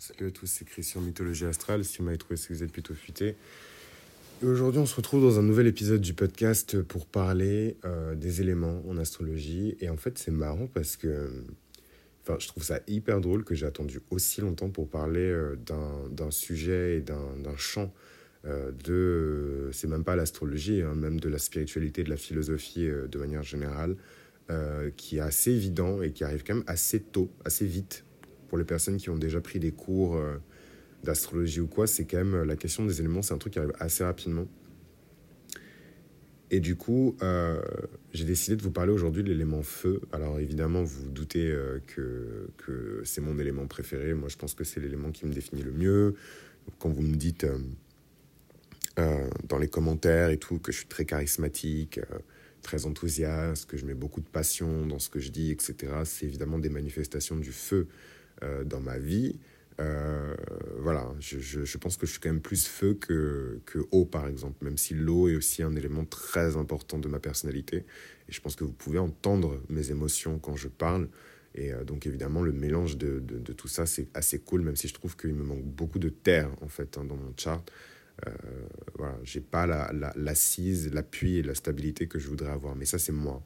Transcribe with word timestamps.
Salut 0.00 0.28
à 0.28 0.30
tous, 0.30 0.46
c'est 0.46 0.64
Christian 0.64 1.00
Mythologie 1.00 1.44
Astrale. 1.44 1.84
Si 1.84 1.98
vous 1.98 2.04
m'avez 2.04 2.18
trouvé, 2.18 2.36
c'est 2.36 2.48
que 2.48 2.54
vous 2.54 2.62
êtes 2.62 2.70
plutôt 2.70 2.94
futé. 2.94 3.34
Et 4.40 4.46
aujourd'hui, 4.46 4.80
on 4.80 4.86
se 4.86 4.94
retrouve 4.94 5.22
dans 5.22 5.40
un 5.40 5.42
nouvel 5.42 5.66
épisode 5.66 6.00
du 6.00 6.14
podcast 6.14 6.80
pour 6.82 7.04
parler 7.04 7.76
euh, 7.84 8.14
des 8.14 8.40
éléments 8.40 8.80
en 8.88 8.96
astrologie. 8.96 9.76
Et 9.80 9.88
en 9.88 9.96
fait, 9.96 10.16
c'est 10.16 10.30
marrant 10.30 10.68
parce 10.72 10.96
que 10.96 11.42
enfin, 12.22 12.36
je 12.38 12.46
trouve 12.46 12.62
ça 12.62 12.78
hyper 12.86 13.20
drôle 13.20 13.42
que 13.42 13.56
j'ai 13.56 13.66
attendu 13.66 13.98
aussi 14.10 14.40
longtemps 14.40 14.70
pour 14.70 14.88
parler 14.88 15.32
euh, 15.32 15.56
d'un 15.66 16.30
sujet 16.30 16.98
et 16.98 17.00
d'un 17.00 17.56
champ 17.56 17.92
euh, 18.44 18.70
de. 18.84 19.68
c'est 19.72 19.88
même 19.88 20.04
pas 20.04 20.14
l'astrologie, 20.14 20.80
hein, 20.80 20.94
même 20.94 21.18
de 21.18 21.28
la 21.28 21.38
spiritualité, 21.38 22.04
de 22.04 22.10
la 22.10 22.16
philosophie 22.16 22.86
de 22.86 23.18
manière 23.18 23.42
générale, 23.42 23.96
qui 24.96 25.16
est 25.16 25.20
assez 25.20 25.50
évident 25.50 26.00
et 26.00 26.12
qui 26.12 26.22
arrive 26.22 26.44
quand 26.44 26.54
même 26.54 26.64
assez 26.68 27.00
tôt, 27.00 27.30
assez 27.44 27.66
vite 27.66 28.04
pour 28.48 28.58
les 28.58 28.64
personnes 28.64 28.96
qui 28.96 29.10
ont 29.10 29.18
déjà 29.18 29.40
pris 29.40 29.60
des 29.60 29.70
cours 29.70 30.16
euh, 30.16 30.36
d'astrologie 31.04 31.60
ou 31.60 31.66
quoi, 31.66 31.86
c'est 31.86 32.04
quand 32.04 32.16
même 32.16 32.34
euh, 32.34 32.44
la 32.44 32.56
question 32.56 32.84
des 32.84 33.00
éléments, 33.00 33.22
c'est 33.22 33.34
un 33.34 33.38
truc 33.38 33.52
qui 33.52 33.58
arrive 33.58 33.74
assez 33.78 34.02
rapidement. 34.02 34.46
Et 36.50 36.60
du 36.60 36.76
coup, 36.76 37.14
euh, 37.22 37.60
j'ai 38.14 38.24
décidé 38.24 38.56
de 38.56 38.62
vous 38.62 38.70
parler 38.70 38.90
aujourd'hui 38.90 39.22
de 39.22 39.28
l'élément 39.28 39.62
feu. 39.62 40.00
Alors 40.12 40.40
évidemment, 40.40 40.82
vous 40.82 41.02
vous 41.02 41.10
doutez 41.10 41.54
que, 41.88 42.48
que 42.56 43.02
c'est 43.04 43.20
mon 43.20 43.38
élément 43.38 43.66
préféré. 43.66 44.14
Moi, 44.14 44.30
je 44.30 44.36
pense 44.38 44.54
que 44.54 44.64
c'est 44.64 44.80
l'élément 44.80 45.10
qui 45.10 45.26
me 45.26 45.32
définit 45.34 45.62
le 45.62 45.72
mieux. 45.72 46.14
Quand 46.78 46.88
vous 46.88 47.02
me 47.02 47.16
dites 47.16 47.46
dans 48.96 49.58
les 49.58 49.68
commentaires 49.68 50.30
et 50.30 50.38
tout 50.38 50.58
que 50.58 50.72
je 50.72 50.78
suis 50.78 50.88
très 50.88 51.04
charismatique, 51.04 52.00
très 52.62 52.86
enthousiaste, 52.86 53.68
que 53.68 53.76
je 53.76 53.84
mets 53.84 53.92
beaucoup 53.92 54.22
de 54.22 54.28
passion 54.28 54.86
dans 54.86 54.98
ce 54.98 55.10
que 55.10 55.20
je 55.20 55.30
dis, 55.30 55.50
etc., 55.50 55.74
c'est 56.04 56.24
évidemment 56.24 56.58
des 56.58 56.70
manifestations 56.70 57.36
du 57.36 57.52
feu 57.52 57.88
euh, 58.42 58.64
dans 58.64 58.80
ma 58.80 58.98
vie. 58.98 59.38
Euh, 59.80 60.34
voilà, 60.78 61.08
je, 61.20 61.78
pense 61.78 61.96
que 61.96 62.06
je 62.06 62.12
suis 62.12 62.20
quand 62.20 62.30
même 62.30 62.40
plus 62.40 62.66
feu 62.66 62.94
que, 62.94 63.60
eau, 63.92 64.04
par 64.04 64.26
exemple, 64.26 64.64
même 64.64 64.76
si 64.76 64.94
l'eau 64.94 65.28
est 65.28 65.36
aussi 65.36 65.62
un 65.62 65.74
élément 65.76 66.04
très 66.04 66.56
important 66.56 66.98
de 66.98 67.08
ma 67.08 67.20
personnalité. 67.20 67.84
Et 68.28 68.32
je 68.32 68.40
pense 68.40 68.56
que 68.56 68.64
vous 68.64 68.72
pouvez 68.72 68.98
entendre 68.98 69.62
mes 69.68 69.90
émotions 69.90 70.38
quand 70.38 70.56
je 70.56 70.68
parle. 70.68 71.08
Et 71.54 71.72
euh, 71.72 71.84
donc, 71.84 72.06
évidemment, 72.06 72.42
le 72.42 72.52
mélange 72.52 72.96
de, 72.96 73.20
de, 73.20 73.52
tout 73.52 73.68
ça, 73.68 73.86
c'est 73.86 74.08
assez 74.14 74.40
cool, 74.40 74.62
même 74.62 74.76
si 74.76 74.88
je 74.88 74.94
trouve 74.94 75.16
qu'il 75.16 75.34
me 75.34 75.44
manque 75.44 75.64
beaucoup 75.64 75.98
de 75.98 76.08
terre, 76.08 76.50
en 76.60 76.68
fait, 76.68 76.98
hein, 76.98 77.04
dans 77.04 77.16
mon 77.16 77.32
chart. 77.36 77.62
Euh, 78.26 78.30
voilà, 78.96 79.16
j'ai 79.22 79.40
pas 79.40 79.66
l'assise, 80.16 80.88
la, 80.88 80.96
l'appui 80.96 81.36
et 81.36 81.42
la 81.42 81.54
stabilité 81.54 82.08
que 82.08 82.18
je 82.18 82.28
voudrais 82.28 82.50
avoir. 82.50 82.74
Mais 82.74 82.84
ça, 82.84 82.98
c'est 82.98 83.12
moi. 83.12 83.42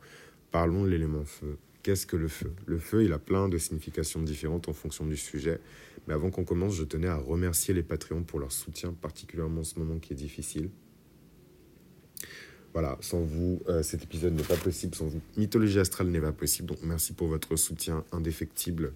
Parlons 0.50 0.84
de 0.84 0.88
l'élément 0.88 1.24
feu. 1.24 1.58
Qu'est-ce 1.82 2.06
que 2.06 2.16
le 2.16 2.28
feu? 2.28 2.52
Le 2.66 2.78
feu, 2.78 3.04
il 3.04 3.12
a 3.12 3.18
plein 3.18 3.48
de 3.48 3.58
significations 3.58 4.22
différentes 4.22 4.68
en 4.68 4.72
fonction 4.72 5.04
du 5.04 5.16
sujet. 5.16 5.58
Mais 6.06 6.14
avant 6.14 6.30
qu'on 6.30 6.44
commence, 6.44 6.74
je 6.74 6.84
tenais 6.84 7.08
à 7.08 7.16
remercier 7.16 7.74
les 7.74 7.82
Patreons 7.82 8.22
pour 8.22 8.38
leur 8.38 8.52
soutien, 8.52 8.92
particulièrement 8.92 9.62
en 9.62 9.64
ce 9.64 9.78
moment 9.78 9.98
qui 9.98 10.12
est 10.12 10.16
difficile. 10.16 10.70
Voilà, 12.72 12.96
sans 13.00 13.20
vous, 13.20 13.62
euh, 13.68 13.82
cet 13.82 14.04
épisode 14.04 14.34
n'est 14.34 14.44
pas 14.44 14.56
possible. 14.56 14.94
Sans 14.94 15.06
vous, 15.06 15.20
Mythologie 15.36 15.78
Astrale 15.78 16.06
n'est 16.06 16.20
pas 16.20 16.32
possible. 16.32 16.68
Donc 16.68 16.78
merci 16.82 17.12
pour 17.12 17.26
votre 17.26 17.56
soutien 17.56 18.04
indéfectible. 18.12 18.94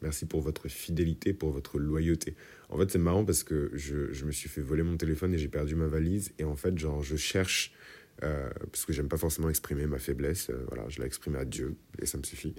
Merci 0.00 0.26
pour 0.26 0.40
votre 0.40 0.68
fidélité, 0.68 1.34
pour 1.34 1.50
votre 1.50 1.78
loyauté. 1.78 2.36
En 2.68 2.78
fait, 2.78 2.90
c'est 2.90 2.98
marrant 2.98 3.24
parce 3.24 3.42
que 3.42 3.70
je, 3.74 4.12
je, 4.12 4.24
me 4.24 4.30
suis 4.30 4.48
fait 4.48 4.60
voler 4.60 4.84
mon 4.84 4.96
téléphone 4.96 5.34
et 5.34 5.38
j'ai 5.38 5.48
perdu 5.48 5.74
ma 5.74 5.88
valise. 5.88 6.32
Et 6.38 6.44
en 6.44 6.54
fait, 6.54 6.78
genre, 6.78 7.02
je 7.02 7.16
cherche 7.16 7.72
euh, 8.24 8.50
parce 8.72 8.84
que 8.84 8.92
j'aime 8.92 9.08
pas 9.08 9.16
forcément 9.16 9.48
exprimer 9.48 9.86
ma 9.86 9.98
faiblesse. 9.98 10.50
Euh, 10.50 10.64
voilà, 10.68 10.88
je 10.88 10.98
l'ai 11.00 11.06
exprimé 11.06 11.38
à 11.38 11.44
Dieu 11.44 11.76
et 12.00 12.06
ça 12.06 12.18
me 12.18 12.24
suffit. 12.24 12.54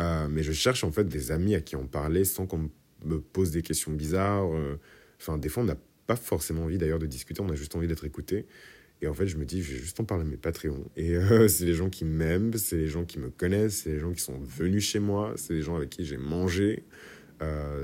Euh, 0.00 0.28
mais 0.28 0.42
je 0.42 0.52
cherche 0.52 0.84
en 0.84 0.92
fait 0.92 1.04
des 1.04 1.32
amis 1.32 1.54
à 1.54 1.60
qui 1.60 1.76
en 1.76 1.86
parler 1.86 2.24
sans 2.24 2.46
qu'on 2.46 2.70
me 3.04 3.20
pose 3.20 3.50
des 3.50 3.62
questions 3.62 3.92
bizarres. 3.92 4.50
Enfin, 5.20 5.38
des 5.38 5.48
fois, 5.48 5.62
on 5.62 5.66
n'a 5.66 5.78
pas 6.06 6.16
forcément 6.16 6.64
envie 6.64 6.78
d'ailleurs 6.78 6.98
de 6.98 7.06
discuter, 7.06 7.40
on 7.40 7.48
a 7.48 7.54
juste 7.54 7.74
envie 7.74 7.88
d'être 7.88 8.04
écouté. 8.04 8.46
Et 9.00 9.06
en 9.06 9.14
fait, 9.14 9.28
je 9.28 9.36
me 9.36 9.44
dis, 9.44 9.62
je 9.62 9.74
vais 9.74 9.78
juste 9.78 10.00
en 10.00 10.04
parler 10.04 10.24
à 10.24 10.26
mes 10.26 10.36
Patreons. 10.36 10.90
Et 10.96 11.16
c'est 11.48 11.64
les 11.64 11.74
gens 11.74 11.88
qui 11.88 12.04
m'aiment, 12.04 12.54
c'est 12.54 12.76
les 12.76 12.88
gens 12.88 13.04
qui 13.04 13.18
me 13.18 13.30
connaissent, 13.30 13.82
c'est 13.82 13.90
les 13.90 14.00
gens 14.00 14.12
qui 14.12 14.20
sont 14.20 14.38
venus 14.40 14.84
chez 14.84 14.98
moi, 14.98 15.34
c'est 15.36 15.54
les 15.54 15.62
gens 15.62 15.76
avec 15.76 15.90
qui 15.90 16.04
j'ai 16.04 16.16
mangé. 16.16 16.84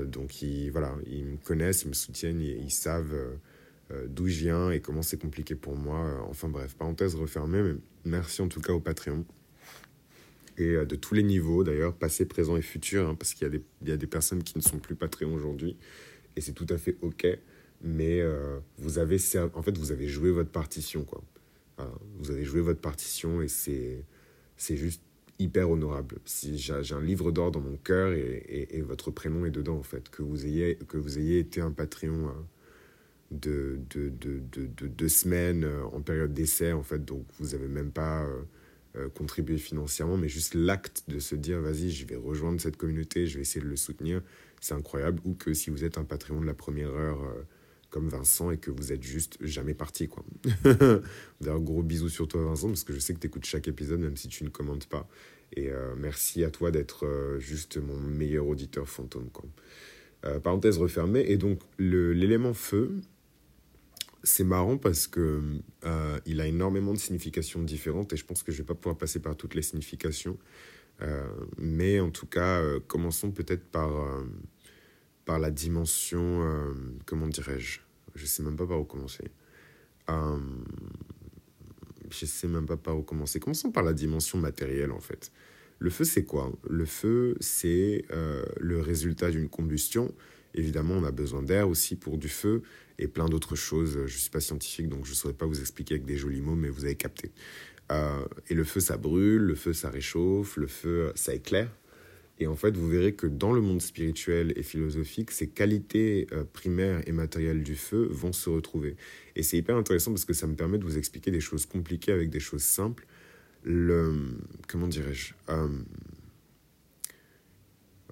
donc, 0.07 0.41
ils, 0.41 0.69
voilà, 0.69 0.95
ils 1.07 1.25
me 1.25 1.37
connaissent, 1.37 1.83
ils 1.83 1.89
me 1.89 1.93
soutiennent, 1.93 2.41
ils, 2.41 2.61
ils 2.63 2.71
savent 2.71 3.15
d'où 4.07 4.27
je 4.27 4.39
viens 4.39 4.71
et 4.71 4.79
comment 4.79 5.01
c'est 5.01 5.19
compliqué 5.19 5.55
pour 5.55 5.75
moi. 5.75 5.99
Euh, 5.99 6.19
enfin 6.27 6.49
bref, 6.49 6.75
parenthèse 6.75 7.15
refermée, 7.15 7.61
mais 7.61 7.75
merci 8.03 8.41
en 8.41 8.47
tout 8.47 8.61
cas 8.61 8.73
au 8.73 8.79
Patreon. 8.79 9.25
Et 10.57 10.69
euh, 10.69 10.85
de 10.85 10.95
tous 10.95 11.13
les 11.13 11.23
niveaux 11.23 11.63
d'ailleurs, 11.63 11.93
passé, 11.93 12.25
présent 12.25 12.57
et 12.57 12.61
futur, 12.61 13.07
hein, 13.07 13.15
parce 13.15 13.33
qu'il 13.33 13.47
y, 13.47 13.89
y 13.89 13.91
a 13.91 13.97
des 13.97 14.07
personnes 14.07 14.43
qui 14.43 14.57
ne 14.57 14.63
sont 14.63 14.79
plus 14.79 14.95
Patreon 14.95 15.33
aujourd'hui, 15.33 15.77
et 16.35 16.41
c'est 16.41 16.53
tout 16.53 16.65
à 16.69 16.77
fait 16.77 16.97
OK, 17.01 17.27
mais 17.81 18.23
vous 18.77 18.97
avez 18.97 19.17
en 19.53 19.61
fait 19.61 19.77
vous 19.77 19.91
avez 19.91 20.07
joué 20.07 20.31
votre 20.31 20.49
partition 20.49 21.03
quoi. 21.03 21.21
vous 22.17 22.31
avez 22.31 22.43
joué 22.43 22.61
votre 22.61 22.79
partition 22.79 23.41
et 23.41 23.47
c'est 23.47 24.03
c'est 24.57 24.77
juste 24.77 25.01
hyper 25.39 25.69
honorable. 25.69 26.17
Si 26.25 26.57
j'ai 26.57 26.93
un 26.93 27.01
livre 27.01 27.31
d'or 27.31 27.51
dans 27.51 27.59
mon 27.59 27.77
cœur 27.77 28.13
et, 28.13 28.81
votre 28.81 29.11
prénom 29.11 29.45
est 29.45 29.51
dedans 29.51 29.77
en 29.77 29.83
fait, 29.83 30.09
que 30.09 30.23
vous 30.23 30.45
ayez 30.45 30.77
que 30.87 30.97
vous 30.97 31.19
ayez 31.19 31.39
été 31.39 31.61
un 31.61 31.71
Patreon 31.71 32.27
de, 32.27 32.33
de, 33.31 33.79
de, 33.89 34.09
de, 34.09 34.87
deux 34.87 35.09
semaines 35.09 35.63
euh, 35.63 35.83
en 35.85 36.01
période 36.01 36.33
d'essai, 36.33 36.71
en 36.73 36.83
fait, 36.83 37.03
donc 37.03 37.25
vous 37.39 37.49
n'avez 37.49 37.67
même 37.67 37.91
pas 37.91 38.23
euh, 38.23 38.41
euh, 38.97 39.09
contribué 39.09 39.57
financièrement, 39.57 40.17
mais 40.17 40.29
juste 40.29 40.53
l'acte 40.53 41.03
de 41.07 41.19
se 41.19 41.35
dire, 41.35 41.59
vas-y, 41.59 41.89
je 41.89 42.05
vais 42.05 42.15
rejoindre 42.15 42.61
cette 42.61 42.77
communauté, 42.77 43.27
je 43.27 43.35
vais 43.35 43.41
essayer 43.41 43.63
de 43.63 43.69
le 43.69 43.75
soutenir, 43.75 44.21
c'est 44.61 44.73
incroyable. 44.73 45.21
Ou 45.25 45.33
que 45.33 45.53
si 45.53 45.69
vous 45.69 45.83
êtes 45.83 45.97
un 45.97 46.03
Patreon 46.03 46.41
de 46.41 46.45
la 46.45 46.53
première 46.53 46.91
heure, 46.91 47.19
comme 47.89 48.09
Vincent, 48.09 48.51
et 48.51 48.57
que 48.57 48.71
vous 48.71 48.91
êtes 48.91 49.03
juste 49.03 49.37
jamais 49.41 49.73
parti, 49.73 50.07
quoi. 50.07 50.23
D'ailleurs, 51.41 51.61
gros 51.61 51.81
bisous 51.81 52.09
sur 52.09 52.27
toi, 52.27 52.43
Vincent, 52.43 52.67
parce 52.67 52.83
que 52.83 52.93
je 52.93 52.99
sais 52.99 53.13
que 53.13 53.19
tu 53.19 53.27
écoutes 53.27 53.45
chaque 53.45 53.67
épisode, 53.67 54.01
même 54.01 54.17
si 54.17 54.27
tu 54.27 54.43
ne 54.43 54.49
commentes 54.49 54.87
pas. 54.87 55.07
Et 55.55 55.69
merci 55.97 56.43
à 56.43 56.49
toi 56.49 56.71
d'être 56.71 57.37
juste 57.39 57.77
mon 57.77 57.95
meilleur 57.95 58.47
auditeur 58.47 58.89
fantôme, 58.89 59.29
quoi. 59.29 59.45
parenthèse 60.41 60.77
refermée. 60.77 61.23
Et 61.29 61.37
donc, 61.37 61.61
l'élément 61.79 62.53
feu, 62.53 62.99
c'est 64.25 64.43
marrant 64.43 64.77
parce 64.77 65.07
que 65.07 65.41
euh, 65.85 66.19
il 66.25 66.41
a 66.41 66.47
énormément 66.47 66.93
de 66.93 66.97
significations 66.97 67.61
différentes 67.61 68.11
et 68.11 68.17
je 68.17 68.25
pense 68.25 68.43
que 68.43 68.51
je 68.51 68.57
vais 68.57 68.63
pas 68.63 68.73
pouvoir 68.73 68.97
passer 68.97 69.19
par 69.19 69.37
toutes 69.37 69.55
les 69.55 69.61
significations. 69.61 70.37
Euh, 71.01 71.27
mais 71.57 71.99
en 71.99 72.09
tout 72.09 72.25
cas, 72.25 72.59
euh, 72.59 72.79
commençons 72.87 73.31
peut-être 73.31 73.65
par, 73.65 73.91
par 75.25 75.39
la 75.39 75.51
dimension, 75.51 76.43
comment 77.05 77.27
dirais-je? 77.27 77.79
Je 78.15 78.25
sais 78.25 78.43
même 78.43 78.55
pas 78.55 78.65
par 78.65 78.79
où 78.79 78.83
commencer. 78.83 79.25
je 82.09 82.25
sais 82.25 82.47
même 82.47 82.65
pas 82.65 82.77
par 82.77 82.97
où 82.97 83.03
commencer. 83.03 83.39
Commençons 83.39 83.71
par 83.71 83.83
la 83.83 83.93
dimension 83.93 84.39
matérielle 84.39 84.91
en 84.91 85.01
fait. 85.01 85.31
Le 85.77 85.89
feu, 85.89 86.05
c'est 86.05 86.23
quoi? 86.23 86.51
Le 86.67 86.85
feu, 86.85 87.35
c'est 87.41 88.05
le 88.57 88.79
résultat 88.81 89.29
d'une 89.29 89.49
combustion. 89.49 90.13
Évidemment, 90.55 90.95
on 90.95 91.03
a 91.03 91.11
besoin 91.11 91.43
d'air 91.43 91.67
aussi 91.67 91.97
pour 91.97 92.17
du 92.17 92.29
feu 92.29 92.63
et 92.99 93.07
plein 93.07 93.27
d'autres 93.27 93.55
choses. 93.55 93.93
Je 93.93 94.01
ne 94.01 94.07
suis 94.07 94.29
pas 94.29 94.39
scientifique, 94.39 94.89
donc 94.89 95.05
je 95.05 95.11
ne 95.11 95.15
saurais 95.15 95.33
pas 95.33 95.45
vous 95.45 95.59
expliquer 95.59 95.95
avec 95.95 96.05
des 96.05 96.17
jolis 96.17 96.41
mots, 96.41 96.55
mais 96.55 96.69
vous 96.69 96.85
avez 96.85 96.95
capté. 96.95 97.31
Euh, 97.91 98.25
et 98.49 98.53
le 98.53 98.63
feu, 98.63 98.79
ça 98.79 98.97
brûle, 98.97 99.41
le 99.41 99.55
feu, 99.55 99.73
ça 99.73 99.89
réchauffe, 99.89 100.57
le 100.57 100.67
feu, 100.67 101.11
ça 101.15 101.33
éclaire. 101.33 101.69
Et 102.39 102.47
en 102.47 102.55
fait, 102.55 102.75
vous 102.75 102.89
verrez 102.89 103.13
que 103.13 103.27
dans 103.27 103.53
le 103.53 103.61
monde 103.61 103.81
spirituel 103.81 104.51
et 104.57 104.63
philosophique, 104.63 105.31
ces 105.31 105.47
qualités 105.47 106.27
euh, 106.33 106.43
primaires 106.43 107.01
et 107.07 107.13
matérielles 107.13 107.63
du 107.63 107.75
feu 107.75 108.07
vont 108.11 108.33
se 108.33 108.49
retrouver. 108.49 108.97
Et 109.35 109.43
c'est 109.43 109.57
hyper 109.57 109.77
intéressant 109.77 110.11
parce 110.11 110.25
que 110.25 110.33
ça 110.33 110.45
me 110.45 110.55
permet 110.55 110.77
de 110.77 110.83
vous 110.83 110.97
expliquer 110.97 111.31
des 111.31 111.39
choses 111.39 111.65
compliquées 111.65 112.11
avec 112.11 112.29
des 112.29 112.41
choses 112.41 112.63
simples. 112.63 113.05
Le, 113.63 114.13
comment 114.67 114.87
dirais-je 114.87 115.33
euh, 115.49 115.69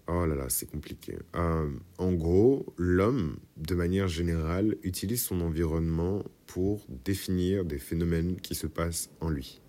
Oh 0.07 0.25
là 0.25 0.35
là, 0.35 0.49
c'est 0.49 0.69
compliqué. 0.69 1.17
Euh, 1.35 1.69
en 1.97 2.11
gros, 2.11 2.73
l'homme, 2.77 3.37
de 3.57 3.73
manière 3.73 4.09
générale, 4.09 4.75
utilise 4.83 5.23
son 5.23 5.39
environnement 5.41 6.23
pour 6.45 6.85
définir 7.05 7.63
des 7.63 7.79
phénomènes 7.79 8.35
qui 8.41 8.53
se 8.53 8.67
passent 8.67 9.09
en 9.21 9.29
lui. 9.29 9.61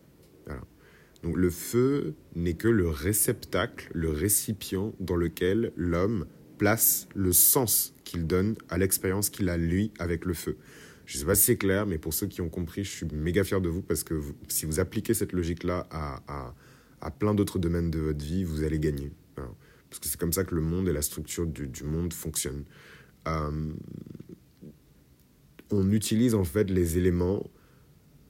Donc 1.25 1.39
le 1.39 1.49
feu 1.49 2.15
n'est 2.37 2.53
que 2.53 2.69
le 2.69 2.87
réceptacle, 2.87 3.89
le 3.95 4.11
récipient 4.11 4.95
dans 5.01 5.17
lequel 5.17 5.73
l'homme 5.75 6.27
place 6.59 7.09
le 7.15 7.33
sens 7.33 7.95
qu'il 8.05 8.27
donne 8.27 8.57
à 8.69 8.77
l'expérience 8.77 9.31
qu'il 9.31 9.49
a 9.49 9.57
lui 9.57 9.91
avec 9.99 10.27
le 10.27 10.35
feu. 10.35 10.59
Je 11.07 11.17
ne 11.17 11.21
sais 11.21 11.27
pas 11.27 11.35
si 11.35 11.45
c'est 11.45 11.57
clair, 11.57 11.87
mais 11.87 11.97
pour 11.97 12.13
ceux 12.13 12.27
qui 12.27 12.43
ont 12.43 12.51
compris, 12.51 12.85
je 12.85 12.91
suis 12.91 13.07
méga 13.11 13.43
fier 13.43 13.63
de 13.63 13.71
vous 13.71 13.81
parce 13.81 14.05
que 14.05 14.21
si 14.49 14.67
vous 14.67 14.81
appliquez 14.81 15.15
cette 15.15 15.33
logique-là 15.33 15.87
à, 15.91 16.55
à, 17.01 17.11
plein 17.11 17.35
d'autres 17.35 17.59
domaines 17.59 17.91
de 17.91 18.01
votre 18.01 18.23
vie, 18.23 18.45
vous 18.45 18.63
allez 18.63 18.79
gagner. 18.79 19.11
Parce 19.95 20.01
que 20.01 20.09
c'est 20.09 20.19
comme 20.19 20.33
ça 20.33 20.43
que 20.43 20.57
le 20.57 20.61
monde 20.61 20.89
et 20.89 20.93
la 20.93 21.03
structure 21.03 21.47
du, 21.47 21.85
monde 21.85 22.13
fonctionnent. 22.13 22.65
Euh, 23.29 23.73
on 25.71 25.93
utilise 25.93 26.35
en 26.35 26.43
fait 26.43 26.69
les 26.69 26.99
éléments 26.99 27.49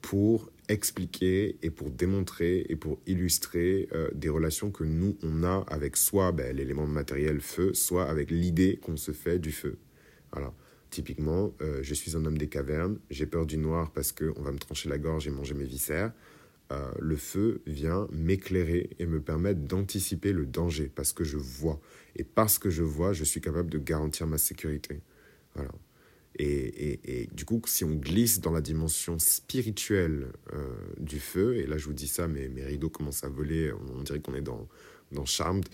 pour 0.01 0.51
expliquer 0.69 1.57
et 1.63 1.71
pour 1.71 1.89
démontrer 1.89 2.67
et 2.69 2.75
pour 2.75 2.99
illustrer 3.07 3.89
euh, 3.93 4.11
des 4.13 4.29
relations 4.29 4.69
que 4.69 4.83
nous, 4.83 5.17
on 5.23 5.43
a 5.43 5.65
avec 5.67 5.97
soit 5.97 6.31
ben, 6.31 6.55
l'élément 6.55 6.85
matériel 6.85 7.41
feu, 7.41 7.73
soit 7.73 8.07
avec 8.07 8.29
l'idée 8.29 8.77
qu'on 8.77 8.95
se 8.95 9.11
fait 9.11 9.39
du 9.39 9.51
feu. 9.51 9.79
Voilà. 10.31 10.53
Typiquement, 10.91 11.51
euh, 11.61 11.79
je 11.81 11.95
suis 11.95 12.15
un 12.15 12.25
homme 12.25 12.37
des 12.37 12.47
cavernes, 12.47 12.99
j'ai 13.09 13.25
peur 13.25 13.47
du 13.47 13.57
noir 13.57 13.91
parce 13.91 14.11
qu'on 14.11 14.39
va 14.43 14.51
me 14.51 14.59
trancher 14.59 14.87
la 14.87 14.99
gorge 14.99 15.27
et 15.27 15.31
manger 15.31 15.55
mes 15.55 15.65
viscères. 15.65 16.13
Euh, 16.71 16.91
le 16.99 17.15
feu 17.15 17.61
vient 17.67 18.07
m'éclairer 18.11 18.89
et 18.97 19.05
me 19.05 19.21
permettre 19.21 19.61
d'anticiper 19.61 20.33
le 20.33 20.45
danger 20.45 20.91
parce 20.93 21.13
que 21.13 21.23
je 21.23 21.37
vois. 21.37 21.79
Et 22.15 22.23
parce 22.23 22.57
que 22.57 22.69
je 22.69 22.83
vois, 22.83 23.13
je 23.13 23.23
suis 23.23 23.41
capable 23.41 23.69
de 23.69 23.77
garantir 23.77 24.25
ma 24.25 24.37
sécurité. 24.37 25.01
Voilà. 25.53 25.71
Et, 26.37 26.99
et, 27.21 27.27
du 27.27 27.45
coup, 27.45 27.61
si 27.65 27.85
on 27.85 27.95
glisse 27.95 28.41
dans 28.41 28.51
la 28.51 28.59
dimension 28.59 29.19
spirituelle 29.19 30.33
euh, 30.53 30.75
du 30.99 31.19
feu, 31.19 31.55
et 31.55 31.65
là 31.65 31.77
je 31.77 31.85
vous 31.85 31.93
dis 31.93 32.09
ça, 32.09 32.27
mais 32.27 32.49
mes 32.49 32.65
rideaux 32.65 32.89
commencent 32.89 33.23
à 33.23 33.29
voler, 33.29 33.71
on, 33.95 34.01
dirait 34.01 34.19
qu'on 34.19 34.35
est 34.35 34.41
dans, 34.41 34.67
dans 35.13 35.23
Charmed, 35.23 35.65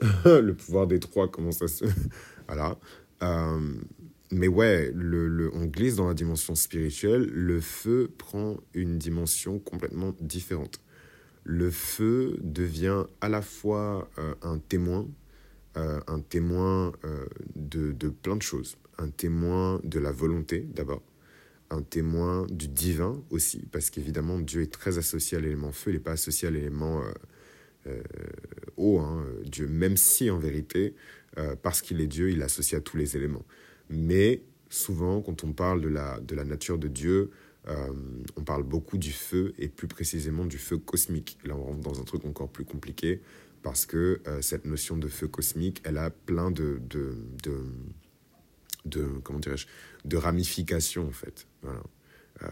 le 0.24 0.52
pouvoir 0.52 0.86
des 0.86 1.00
trois 1.00 1.28
commence 1.28 1.62
à 1.62 1.68
se... 1.68 1.84
voilà. 2.46 2.78
Euh, 3.22 3.74
mais 4.30 4.48
ouais, 4.48 4.90
le, 4.94 5.28
le, 5.28 5.54
on 5.54 5.66
glisse 5.66 5.96
dans 5.96 6.08
la 6.08 6.14
dimension 6.14 6.54
spirituelle, 6.54 7.24
le 7.26 7.60
feu 7.60 8.10
prend 8.18 8.56
une 8.72 8.98
dimension 8.98 9.58
complètement 9.58 10.14
différente. 10.20 10.80
Le 11.44 11.70
feu 11.70 12.38
devient 12.40 13.04
à 13.20 13.28
la 13.28 13.42
fois 13.42 14.10
euh, 14.18 14.34
un 14.42 14.58
témoin, 14.58 15.06
un 15.76 16.20
témoin 16.20 16.92
de, 17.56 17.90
de 17.90 18.08
plein 18.08 18.36
de 18.36 18.42
choses 18.42 18.76
un 18.98 19.08
témoin 19.08 19.80
de 19.84 19.98
la 19.98 20.12
volonté 20.12 20.60
d'abord, 20.60 21.02
un 21.70 21.82
témoin 21.82 22.46
du 22.50 22.68
divin 22.68 23.22
aussi, 23.30 23.64
parce 23.72 23.90
qu'évidemment 23.90 24.38
Dieu 24.38 24.62
est 24.62 24.72
très 24.72 24.98
associé 24.98 25.38
à 25.38 25.40
l'élément 25.40 25.72
feu, 25.72 25.90
il 25.90 25.94
n'est 25.94 26.00
pas 26.00 26.12
associé 26.12 26.48
à 26.48 26.50
l'élément 26.50 27.02
euh, 27.02 27.12
euh, 27.86 28.02
eau, 28.76 28.98
hein, 28.98 29.24
Dieu, 29.44 29.66
même 29.66 29.96
si 29.96 30.30
en 30.30 30.38
vérité, 30.38 30.94
euh, 31.38 31.56
parce 31.60 31.82
qu'il 31.82 32.00
est 32.00 32.06
Dieu, 32.06 32.30
il 32.30 32.40
est 32.40 32.44
associé 32.44 32.78
à 32.78 32.80
tous 32.80 32.96
les 32.96 33.16
éléments. 33.16 33.44
Mais 33.88 34.42
souvent, 34.70 35.20
quand 35.20 35.44
on 35.44 35.52
parle 35.52 35.80
de 35.80 35.88
la, 35.88 36.20
de 36.20 36.34
la 36.34 36.44
nature 36.44 36.78
de 36.78 36.88
Dieu, 36.88 37.30
on 38.36 38.44
parle 38.44 38.62
beaucoup 38.62 38.98
du 38.98 39.12
feu 39.12 39.54
et 39.58 39.68
plus 39.68 39.88
précisément 39.88 40.44
du 40.44 40.58
feu 40.58 40.76
cosmique. 40.76 41.38
Là, 41.44 41.56
on 41.56 41.64
rentre 41.64 41.80
dans 41.80 41.98
un 41.98 42.04
truc 42.04 42.26
encore 42.26 42.50
plus 42.50 42.66
compliqué 42.66 43.22
parce 43.62 43.86
que 43.86 44.20
cette 44.42 44.66
notion 44.66 44.98
de 44.98 45.08
feu 45.08 45.28
cosmique, 45.28 45.80
elle 45.84 45.96
a 45.96 46.10
plein 46.10 46.50
de, 46.50 46.78
de, 46.90 47.16
de 47.42 47.62
de 48.84 49.04
comment 49.22 49.38
dirais-je 49.38 49.66
de 50.04 50.16
ramifications 50.16 51.06
en 51.06 51.12
fait. 51.12 51.46
Euh, 51.64 52.48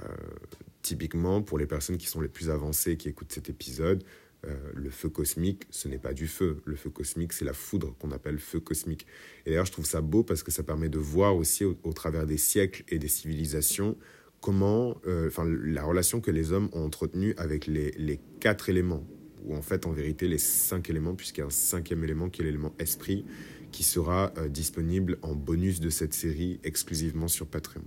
typiquement, 0.80 1.42
pour 1.42 1.58
les 1.58 1.66
personnes 1.66 1.98
qui 1.98 2.06
sont 2.06 2.20
les 2.20 2.28
plus 2.28 2.50
avancées 2.50 2.96
qui 2.96 3.08
écoutent 3.08 3.32
cet 3.32 3.50
épisode, 3.50 4.04
euh, 4.44 4.56
le 4.74 4.90
feu 4.90 5.08
cosmique, 5.08 5.64
ce 5.70 5.86
n'est 5.88 5.98
pas 5.98 6.12
du 6.12 6.26
feu. 6.26 6.62
Le 6.64 6.74
feu 6.74 6.90
cosmique, 6.90 7.32
c'est 7.32 7.44
la 7.44 7.52
foudre 7.52 7.94
qu'on 7.98 8.10
appelle 8.10 8.38
feu 8.38 8.60
cosmique. 8.60 9.06
Et 9.46 9.50
d'ailleurs, 9.50 9.66
je 9.66 9.72
trouve 9.72 9.86
ça 9.86 10.00
beau 10.00 10.24
parce 10.24 10.42
que 10.42 10.50
ça 10.50 10.62
permet 10.62 10.88
de 10.88 10.98
voir 10.98 11.36
aussi 11.36 11.64
au, 11.64 11.92
travers 11.92 12.26
des 12.26 12.38
siècles 12.38 12.82
et 12.88 12.98
des 12.98 13.08
civilisations 13.08 13.96
comment, 14.40 14.96
euh, 15.06 15.28
enfin, 15.28 15.44
la 15.46 15.84
relation 15.84 16.20
que 16.20 16.32
les 16.32 16.50
hommes 16.50 16.68
ont 16.72 16.84
entretenue 16.84 17.32
avec 17.36 17.68
les, 17.68 18.20
quatre 18.40 18.68
éléments, 18.68 19.06
ou 19.44 19.54
en 19.54 19.62
fait, 19.62 19.86
en 19.86 19.92
vérité, 19.92 20.26
les 20.26 20.38
cinq 20.38 20.90
éléments, 20.90 21.14
puisqu'il 21.14 21.42
y 21.42 21.44
a 21.44 21.46
un 21.46 21.50
cinquième 21.50 22.02
élément 22.02 22.28
qui 22.28 22.42
est 22.42 22.44
l'élément 22.44 22.74
esprit, 22.80 23.24
qui 23.70 23.84
sera 23.84 24.32
euh, 24.36 24.48
disponible 24.48 25.18
en 25.22 25.36
bonus 25.36 25.78
de 25.78 25.90
cette 25.90 26.12
série 26.12 26.58
exclusivement 26.64 27.28
sur 27.28 27.46
Patreon. 27.46 27.84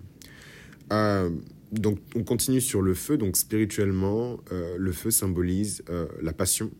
Euh, 1.73 1.79
donc 1.79 1.99
on 2.15 2.23
continue 2.23 2.61
sur 2.61 2.81
le 2.81 2.93
feu. 2.93 3.17
Donc 3.17 3.37
spirituellement, 3.37 4.39
euh, 4.51 4.75
le 4.77 4.91
feu 4.91 5.11
symbolise 5.11 5.83
la 6.21 6.33
passion. 6.33 6.71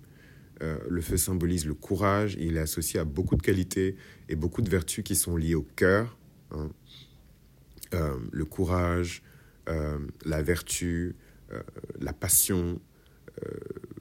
le 0.62 1.02
feu 1.02 1.18
symbolise 1.18 1.66
le 1.66 1.74
courage. 1.74 2.38
Il 2.40 2.58
est 2.58 2.62
associé 2.62 3.00
à 3.00 3.06
beaucoup 3.06 3.36
de 3.36 3.42
qualités 3.42 3.96
et 4.30 4.36
beaucoup 4.36 4.62
de 4.62 4.70
vertus 4.70 5.04
qui 5.04 5.16
sont 5.16 5.38
liées 5.38 5.56
au 5.56 5.68
cœur. 5.76 6.18
Hein. 6.52 6.70
le 8.32 8.46
courage, 8.46 9.22
la 9.68 10.42
vertu, 10.42 11.16
la 12.00 12.14
passion, 12.14 12.80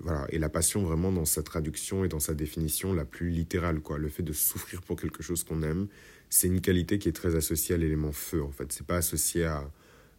voilà. 0.01 0.27
Et 0.31 0.39
la 0.39 0.49
passion, 0.49 0.85
vraiment, 0.85 1.11
dans 1.11 1.25
sa 1.25 1.43
traduction 1.43 2.05
et 2.05 2.09
dans 2.09 2.21
sa 2.21 2.35
définition 2.35 2.93
la 2.93 3.05
plus 3.05 3.31
littérale, 3.31 3.81
quoi. 3.81 3.99
Le 3.99 4.09
fait 4.09 4.23
de 4.23 4.33
souffrir 4.33 4.83
pour 4.83 4.97
quelque 4.97 5.23
chose 5.23 5.43
qu'on 5.45 5.63
aime, 5.63 5.89
c'est 6.29 6.47
une 6.47 6.61
qualité 6.61 6.99
qui 6.99 7.09
est 7.09 7.13
très 7.13 7.35
associée 7.35 7.75
à 7.75 7.79
l'élément 7.79 8.13
feu, 8.13 8.43
en 8.43 8.51
fait. 8.51 8.71
C'est 8.71 8.87
pas 8.87 8.97
associé 8.97 9.45
à, 9.45 9.69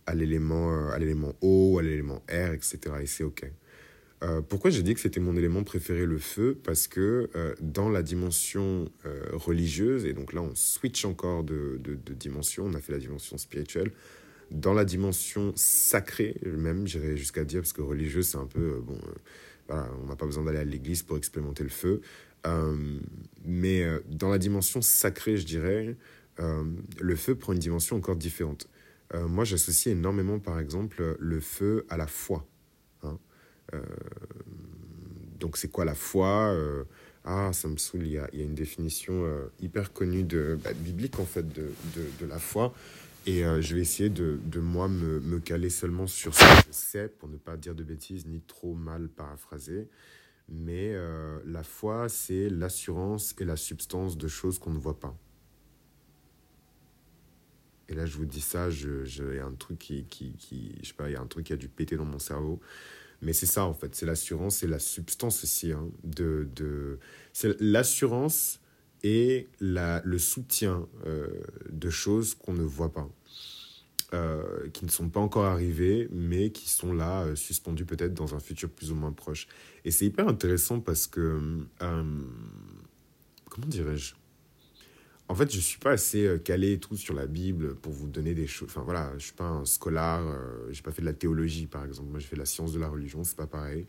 à 0.06 0.14
l'élément 0.14 0.72
euh, 0.72 0.92
à 0.92 1.00
l'élément 1.00 1.34
eau, 1.42 1.78
à 1.80 1.84
l'élément 1.84 2.22
air, 2.28 2.54
etc. 2.54 2.78
Et 3.02 3.06
c'est 3.06 3.24
OK. 3.24 3.44
Euh, 4.24 4.42
pourquoi 4.42 4.72
j'ai 4.72 4.82
dit 4.82 4.94
que 4.94 5.00
c'était 5.00 5.20
mon 5.20 5.36
élément 5.36 5.64
préféré, 5.64 6.06
le 6.06 6.18
feu? 6.18 6.58
Parce 6.64 6.88
que 6.88 7.30
euh, 7.36 7.54
dans 7.62 7.90
la 7.90 8.02
dimension 8.02 8.90
religieuse, 9.34 10.06
et 10.06 10.14
donc 10.14 10.34
là 10.34 10.42
on 10.42 10.56
switch 10.56 11.06
encore 11.06 11.44
de, 11.44 11.80
de, 11.84 12.14
dimension, 12.14 12.66
on 12.66 12.74
a 12.74 12.80
fait 12.80 12.94
la 12.94 13.00
dimension 13.00 13.38
spirituelle, 13.38 13.92
dans 14.52 14.74
la 14.74 14.86
dimension 14.86 15.52
sacrée, 15.56 16.36
même 16.46 16.88
j'irais 16.88 17.18
jusqu'à 17.18 17.44
dire, 17.44 17.62
parce 17.62 17.74
que 17.74 17.82
religieuse 17.82 18.28
c'est 18.28 18.38
un 18.38 18.46
peu, 18.46 18.80
bon, 18.82 18.98
on 19.70 20.08
n'a 20.08 20.16
pas 20.16 20.26
besoin 20.26 20.44
d'aller 20.44 20.60
à 20.60 20.64
l'église 20.64 21.04
pour 21.04 21.18
expérimenter 21.18 21.64
le 21.64 21.70
feu. 21.70 22.02
Mais 23.44 23.86
dans 24.08 24.30
la 24.30 24.38
dimension 24.38 24.82
sacrée, 24.82 25.36
je 25.38 25.46
dirais, 25.46 25.98
le 26.38 27.16
feu 27.16 27.36
prend 27.36 27.54
une 27.54 27.60
dimension 27.60 27.98
encore 27.98 28.16
différente. 28.16 28.70
Moi, 29.14 29.46
j'associe 29.46 29.96
énormément, 29.96 30.40
par 30.40 30.60
exemple, 30.60 31.16
le 31.20 31.40
feu 31.40 31.86
à 31.90 31.98
la 31.98 32.08
foi. 32.08 32.46
Hein. 33.04 33.18
donc, 35.40 35.58
c'est 35.58 35.70
quoi 35.70 35.86
la 35.86 35.96
foi 35.96 36.56
Ah, 37.24 37.52
ça 37.54 37.68
me 37.68 37.78
saoule, 37.78 38.08
il 38.08 38.14
y 38.14 38.18
a, 38.18 38.30
une 38.34 38.56
définition 38.56 39.26
hyper 39.62 39.94
connue 39.94 40.24
de, 40.24 40.58
bah, 40.64 40.74
biblique, 40.74 41.20
en 41.20 41.26
fait, 41.26 41.48
de, 41.48 41.72
de 42.20 42.26
la 42.26 42.40
foi. 42.40 42.74
Et 43.28 43.44
euh, 43.44 43.60
je 43.60 43.76
vais 43.76 43.82
essayer 43.82 44.10
de, 44.10 44.40
de 44.46 44.60
moi 44.60 44.88
me, 44.88 45.20
me, 45.20 45.40
caler 45.40 45.72
seulement 45.72 46.06
sur 46.06 46.36
ce 46.36 46.42
que 46.42 46.68
je 46.68 46.72
sais, 46.72 47.08
pour 47.08 47.28
ne 47.28 47.38
pas 47.38 47.58
dire 47.58 47.74
de 47.74 47.84
bêtises 47.84 48.28
ni 48.28 48.42
trop 48.42 48.76
mal 48.76 49.10
paraphraser. 49.10 49.88
Mais 50.48 50.92
euh, 50.94 51.40
la 51.46 51.64
foi, 51.64 52.08
c'est 52.08 52.50
l'assurance 52.50 53.34
et 53.40 53.46
la 53.46 53.56
substance 53.56 54.16
de 54.16 54.28
choses 54.28 54.60
qu'on 54.60 54.72
ne 54.72 54.78
voit 54.78 55.00
pas. 55.00 55.18
Et 57.90 57.94
là, 57.94 58.06
je 58.06 58.18
vous 58.18 58.26
dis 58.26 58.42
ça, 58.42 58.70
a 59.40 59.46
un 59.46 59.54
truc 59.54 59.78
qui, 59.80 60.06
je 60.82 60.88
sais 60.88 60.94
pas, 60.94 61.10
il 61.10 61.14
y 61.14 61.16
a 61.16 61.22
un 61.22 61.28
truc 61.28 61.48
qui 61.48 61.54
a 61.54 61.58
dû 61.58 61.68
péter 61.68 61.98
dans 61.98 62.06
mon 62.06 62.20
cerveau. 62.20 62.60
Mais 63.22 63.34
c'est 63.34 63.46
ça, 63.46 63.66
en 63.66 63.74
fait, 63.74 63.96
c'est 63.96 64.06
l'assurance 64.06 64.64
et 64.64 64.68
la 64.68 64.80
substance 64.80 65.44
aussi. 65.44 65.72
Hein, 65.72 65.88
de. 66.04 67.00
C'est 67.34 67.60
l'assurance 67.62 68.60
et 69.04 69.48
le 69.60 70.18
soutien 70.18 70.88
euh, 71.06 71.28
de 71.70 71.90
choses 71.90 72.34
qu'on 72.34 72.54
ne 72.54 72.64
voit 72.64 72.92
pas, 72.92 73.08
euh, 74.14 74.68
qui 74.70 74.84
ne 74.86 74.90
sont 74.90 75.10
pas 75.10 75.20
encore 75.20 75.46
arrivées, 75.46 76.08
mais 76.12 76.50
qui 76.50 76.70
sont 76.70 76.92
là, 76.92 77.24
euh, 77.24 77.36
suspendues 77.36 77.86
peut-être 77.86 78.14
dans 78.14 78.34
un 78.34 78.40
futur 78.40 78.70
plus 78.70 78.92
ou 78.92 78.96
moins 78.96 79.12
proche. 79.12 79.48
Et 79.86 79.92
c'est 79.92 80.06
hyper 80.06 80.28
intéressant 80.28 80.80
parce 80.80 81.06
que, 81.06 81.40
comment 81.80 83.68
dirais-je? 83.68 84.16
En 85.28 85.36
fait, 85.36 85.52
je 85.52 85.58
ne 85.58 85.62
suis 85.62 85.80
pas 85.80 85.92
assez 85.92 86.40
calé 86.44 86.74
et 86.74 86.80
tout 86.80 86.96
sur 86.96 87.14
la 87.14 87.26
Bible 87.26 87.76
pour 87.76 87.92
vous 87.92 88.08
donner 88.08 88.34
des 88.34 88.48
choses. 88.48 88.68
Enfin 88.70 88.84
voilà, 88.84 89.10
je 89.12 89.16
ne 89.16 89.20
suis 89.20 89.34
pas 89.34 89.46
un 89.46 89.66
scolaire, 89.66 90.24
je 90.70 90.76
n'ai 90.76 90.82
pas 90.82 90.92
fait 90.92 91.02
de 91.02 91.08
la 91.08 91.14
théologie 91.14 91.66
par 91.66 91.84
exemple. 91.84 92.10
Moi, 92.10 92.20
j'ai 92.20 92.28
fait 92.28 92.36
la 92.36 92.46
science 92.46 92.74
de 92.74 92.80
la 92.80 92.88
religion, 92.88 93.24
c'est 93.24 93.36
pas 93.36 93.48
pareil. 93.48 93.86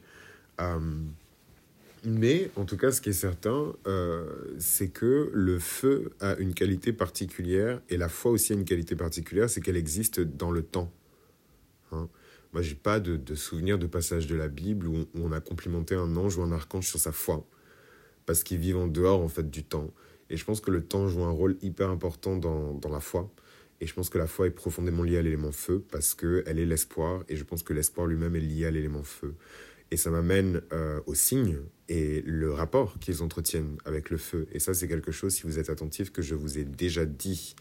Mais 2.06 2.52
en 2.54 2.64
tout 2.64 2.76
cas, 2.76 2.92
ce 2.92 3.00
qui 3.00 3.08
est 3.08 3.14
certain, 3.14 3.74
euh, 3.88 4.26
c'est 4.60 4.90
que 4.90 5.28
le 5.34 5.58
feu 5.58 6.12
a 6.20 6.36
une 6.36 6.54
qualité 6.54 6.92
particulière 6.92 7.80
et 7.88 7.96
la 7.96 8.08
foi 8.08 8.30
aussi 8.30 8.52
a 8.52 8.54
une 8.54 8.64
qualité 8.64 8.94
particulière, 8.94 9.50
c'est 9.50 9.60
qu'elle 9.60 9.76
existe 9.76 10.20
dans 10.20 10.52
le 10.52 10.62
temps. 10.62 10.92
Hein 11.90 12.08
Moi, 12.52 12.62
j'ai 12.62 12.76
pas 12.76 13.00
de, 13.00 13.16
de, 13.16 13.34
souvenir 13.34 13.76
de 13.76 13.88
passage 13.88 14.28
de 14.28 14.36
la 14.36 14.46
Bible 14.46 14.86
où 14.86 15.08
on, 15.14 15.32
a 15.32 15.40
complimenté 15.40 15.96
un 15.96 16.14
ange 16.14 16.36
ou 16.36 16.42
un 16.42 16.52
archange 16.52 16.86
sur 16.86 17.00
sa 17.00 17.10
foi, 17.10 17.44
parce 18.24 18.44
qu'ils 18.44 18.58
vivent 18.58 18.78
en 18.78 18.86
dehors 18.86 19.20
en 19.20 19.28
fait 19.28 19.50
du 19.50 19.64
temps. 19.64 19.90
Et 20.30 20.36
je 20.36 20.44
pense 20.44 20.60
que 20.60 20.70
le 20.70 20.84
temps 20.84 21.08
joue 21.08 21.24
un 21.24 21.30
rôle 21.30 21.56
hyper 21.62 21.90
important 21.90 22.36
dans, 22.36 22.74
dans 22.74 22.90
la 22.90 23.00
foi. 23.00 23.30
Et 23.80 23.86
je 23.86 23.94
pense 23.94 24.08
que 24.08 24.18
la 24.18 24.26
foi 24.26 24.46
est 24.46 24.50
profondément 24.50 25.02
liée 25.02 25.18
à 25.18 25.22
l'élément 25.22 25.52
feu 25.52 25.84
parce 25.90 26.14
qu'elle 26.14 26.58
est 26.58 26.66
l'espoir. 26.66 27.24
Et 27.28 27.36
je 27.36 27.44
pense 27.44 27.62
que 27.62 27.72
l'espoir 27.72 28.06
lui-même 28.06 28.34
est 28.34 28.40
lié 28.40 28.66
à 28.66 28.70
l'élément 28.70 29.02
feu. 29.02 29.34
Et 29.90 29.96
ça 29.96 30.10
m'amène 30.10 30.62
euh, 30.72 31.00
aux 31.06 31.14
signes 31.14 31.58
et 31.88 32.22
le 32.22 32.52
rapport 32.52 32.98
qu'ils 32.98 33.22
entretiennent 33.22 33.76
avec 33.84 34.10
le 34.10 34.16
feu. 34.16 34.48
Et 34.50 34.58
ça, 34.58 34.74
c'est 34.74 34.88
quelque 34.88 35.12
chose, 35.12 35.34
si 35.34 35.42
vous 35.42 35.58
êtes 35.58 35.70
attentif, 35.70 36.10
que 36.10 36.22
je 36.22 36.34
vous 36.34 36.58
ai 36.58 36.64
déjà 36.64 37.04
dit 37.04 37.54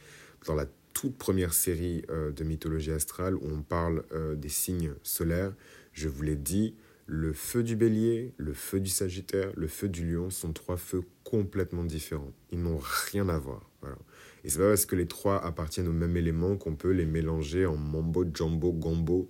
dans 0.47 0.55
la 0.55 0.65
toute 0.93 1.17
première 1.17 1.53
série 1.53 2.03
euh, 2.09 2.31
de 2.31 2.43
mythologie 2.43 2.91
astrale 2.91 3.35
où 3.35 3.43
on 3.45 3.61
parle 3.61 4.03
euh, 4.13 4.35
des 4.35 4.49
signes 4.49 4.93
solaires. 5.03 5.53
Je 5.91 6.07
vous 6.07 6.23
l'ai 6.23 6.35
dit, 6.35 6.73
le 7.05 7.33
feu 7.33 7.63
du 7.63 7.75
bélier, 7.75 8.33
le 8.37 8.53
feu 8.53 8.79
du 8.79 8.89
sagittaire, 8.89 9.51
le 9.55 9.67
feu 9.67 9.89
du 9.89 10.11
lion 10.11 10.29
sont 10.29 10.53
trois 10.53 10.77
feux 10.77 11.03
complètement 11.23 11.83
différents. 11.83 12.33
Ils 12.51 12.61
n'ont 12.61 12.79
rien 13.11 13.29
à 13.29 13.37
voir. 13.37 13.69
Voilà. 13.81 13.97
Et 14.43 14.49
c'est 14.49 14.59
pas 14.59 14.69
parce 14.69 14.85
que 14.85 14.95
les 14.95 15.07
trois 15.07 15.43
appartiennent 15.43 15.87
au 15.87 15.93
même 15.93 16.17
élément 16.17 16.57
qu'on 16.57 16.75
peut 16.75 16.91
les 16.91 17.05
mélanger 17.05 17.65
en 17.65 17.77
mambo, 17.77 18.25
jumbo, 18.33 18.71
gombo 18.71 19.29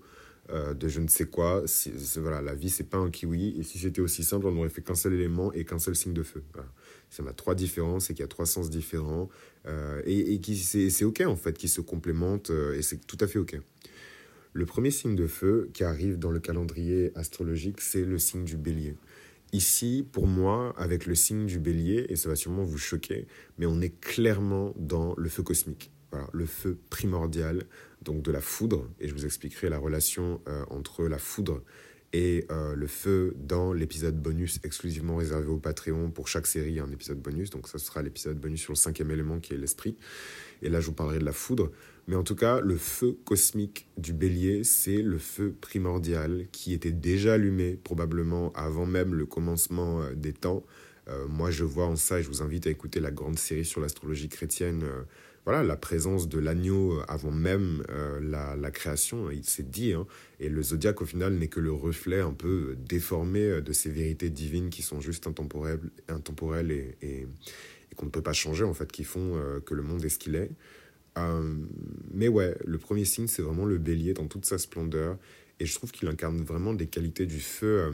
de 0.50 0.88
je 0.88 1.02
ne 1.02 1.08
sais 1.08 1.26
quoi. 1.26 1.64
Voilà, 2.18 2.42
la 2.42 2.54
vie, 2.54 2.70
c'est 2.70 2.84
pas 2.84 2.98
un 2.98 3.10
kiwi. 3.10 3.56
Et 3.60 3.64
si 3.64 3.80
c'était 3.80 4.02
aussi 4.02 4.24
simple, 4.24 4.46
on 4.46 4.52
n'aurait 4.52 4.70
fait 4.70 4.84
qu'un 4.84 4.96
seul 4.96 5.14
élément 5.14 5.52
et 5.54 5.66
qu'un 5.66 5.80
seul 5.80 5.96
signe 5.96 6.14
de 6.14 6.24
feu. 6.24 6.44
Voilà. 6.54 6.70
Ça 7.10 7.24
a 7.28 7.34
trois 7.34 7.56
différences 7.56 8.10
et 8.10 8.14
qu'il 8.14 8.22
y 8.22 8.26
a 8.26 8.28
trois 8.28 8.46
sens 8.46 8.70
différents. 8.70 9.30
et, 10.06 10.36
et 10.36 10.90
c'est 10.90 11.04
OK, 11.06 11.22
en 11.26 11.36
fait, 11.36 11.58
qui 11.58 11.68
se 11.68 11.82
complémentent. 11.82 12.52
et 12.76 12.82
c'est 12.84 13.06
tout 13.08 13.18
à 13.20 13.28
fait 13.28 13.40
OK. 13.40 13.60
Le 14.56 14.66
premier 14.66 14.90
signe 14.90 15.18
de 15.18 15.28
feu 15.28 15.70
qui 15.74 15.84
arrive 15.84 16.18
dans 16.18 16.32
le 16.32 16.40
calendrier 16.40 17.12
astrologique, 17.16 17.82
c'est 17.82 18.06
le 18.06 18.18
signe 18.18 18.46
du 18.46 18.56
bélier. 18.56 18.96
Ici, 19.52 20.08
pour 20.10 20.28
moi, 20.28 20.74
avec 20.78 21.06
le 21.06 21.14
signe 21.14 21.46
du 21.46 21.60
bélier, 21.60 22.06
et 22.08 22.16
ça 22.16 22.30
va 22.30 22.38
sûrement 22.38 22.64
vous 22.64 22.78
choquer, 22.78 23.28
mais 23.58 23.66
on 23.66 23.82
est 23.82 24.00
clairement 24.00 24.74
dans 24.78 25.14
le 25.18 25.28
feu 25.28 25.44
cosmique. 25.44 25.92
Voilà, 26.10 26.30
le 26.32 26.46
feu 26.46 26.78
primordial, 26.90 27.64
donc 28.02 28.22
de 28.22 28.32
la 28.32 28.40
foudre, 28.40 28.88
et 29.02 29.10
je 29.10 29.14
vous 29.14 29.26
expliquerai 29.26 29.68
la 29.68 29.78
relation 29.78 30.40
euh, 30.48 30.64
entre 30.70 31.04
la 31.04 31.18
foudre 31.18 31.62
et 32.14 32.46
euh, 32.50 32.76
le 32.76 32.88
feu 32.88 33.36
dans 33.38 33.74
l'épisode 33.74 34.18
bonus 34.18 34.62
exclusivement 34.64 35.18
réservé 35.18 35.48
au 35.48 35.58
Patreon. 35.58 36.12
Pour 36.12 36.30
chaque 36.30 36.48
série, 36.48 36.80
un 36.80 36.90
épisode 36.92 37.20
bonus, 37.20 37.50
donc 37.50 37.68
ça 37.68 37.78
sera 37.78 38.02
l'épisode 38.02 38.40
bonus 38.40 38.62
sur 38.62 38.72
le 38.72 38.78
cinquième 38.78 39.12
élément 39.12 39.42
qui 39.42 39.54
est 39.54 39.58
l'esprit. 39.58 39.98
Et 40.62 40.70
là, 40.70 40.80
je 40.80 40.86
vous 40.86 40.94
parlerai 40.94 41.20
de 41.20 41.26
la 41.26 41.34
foudre. 41.34 41.72
Mais 42.08 42.16
en 42.16 42.24
tout 42.24 42.36
cas, 42.36 42.60
le 42.60 42.78
feu 42.78 43.18
cosmique 43.26 43.88
du 43.98 44.14
bélier, 44.14 44.64
c'est 44.64 45.02
le 45.02 45.18
feu 45.18 45.56
primordial 45.60 46.46
qui 46.52 46.74
était 46.74 46.92
déjà 46.92 47.34
allumé 47.34 47.80
probablement 47.84 48.54
avant 48.54 48.86
même 48.86 49.16
le 49.16 49.26
commencement 49.26 50.02
euh, 50.02 50.14
des 50.14 50.34
temps. 50.34 50.64
Euh, 51.08 51.28
moi, 51.28 51.50
je 51.50 51.64
vois 51.64 51.86
en 51.86 51.96
ça, 51.96 52.20
et 52.20 52.24
je 52.24 52.28
vous 52.28 52.44
invite 52.44 52.68
à 52.68 52.70
écouter 52.70 53.00
la 53.00 53.12
grande 53.12 53.40
série 53.40 53.66
sur 53.66 53.82
l'astrologie 53.82 54.30
chrétienne, 54.30 54.84
euh, 54.84 55.02
voilà, 55.46 55.64
la 55.64 55.76
présence 55.76 56.28
de 56.28 56.40
l'agneau 56.40 57.00
avant 57.08 57.30
même 57.30 57.84
la, 58.20 58.72
création, 58.72 59.30
il 59.30 59.44
s'est 59.44 59.62
dit, 59.62 59.94
hein. 59.94 60.08
et 60.40 60.50
le 60.50 60.64
zodiaque 60.64 61.04
au 61.04 61.06
final 61.06 61.36
n'est 61.36 61.50
que 61.50 61.60
le 61.60 61.72
reflet 61.72 62.20
un 62.20 62.34
peu 62.34 62.76
déformé 62.80 63.62
de 63.62 63.72
ces 63.72 63.92
vérités 63.92 64.32
divines 64.32 64.72
qui 64.72 64.82
sont 64.82 65.02
juste 65.02 65.28
intemporelles, 65.28 65.82
intemporelles 66.08 66.72
et, 66.72 66.98
et 67.04 67.28
qu'on 67.96 68.08
ne 68.08 68.12
peut 68.12 68.24
pas 68.24 68.34
changer, 68.34 68.64
en 68.64 68.74
fait, 68.74 68.92
qui 68.92 69.04
font 69.04 69.40
que 69.64 69.76
le 69.76 69.84
monde 69.84 70.04
est 70.04 70.10
ce 70.10 70.18
qu'il 70.18 70.34
est. 70.34 70.50
Euh, 71.18 71.56
mais 72.12 72.28
ouais, 72.28 72.56
le 72.66 72.78
premier 72.78 73.06
signe, 73.06 73.28
c'est 73.28 73.42
vraiment 73.42 73.66
le 73.66 73.78
bélier 73.78 74.14
dans 74.14 74.28
toute 74.28 74.46
sa 74.46 74.58
splendeur. 74.58 75.18
Et 75.60 75.66
je 75.66 75.76
trouve 75.76 75.92
qu'il 75.92 76.08
incarne 76.08 76.42
vraiment 76.42 76.74
des 76.74 76.88
qualités 76.88 77.26
du 77.26 77.40
feu, 77.40 77.84
euh, 77.84 77.92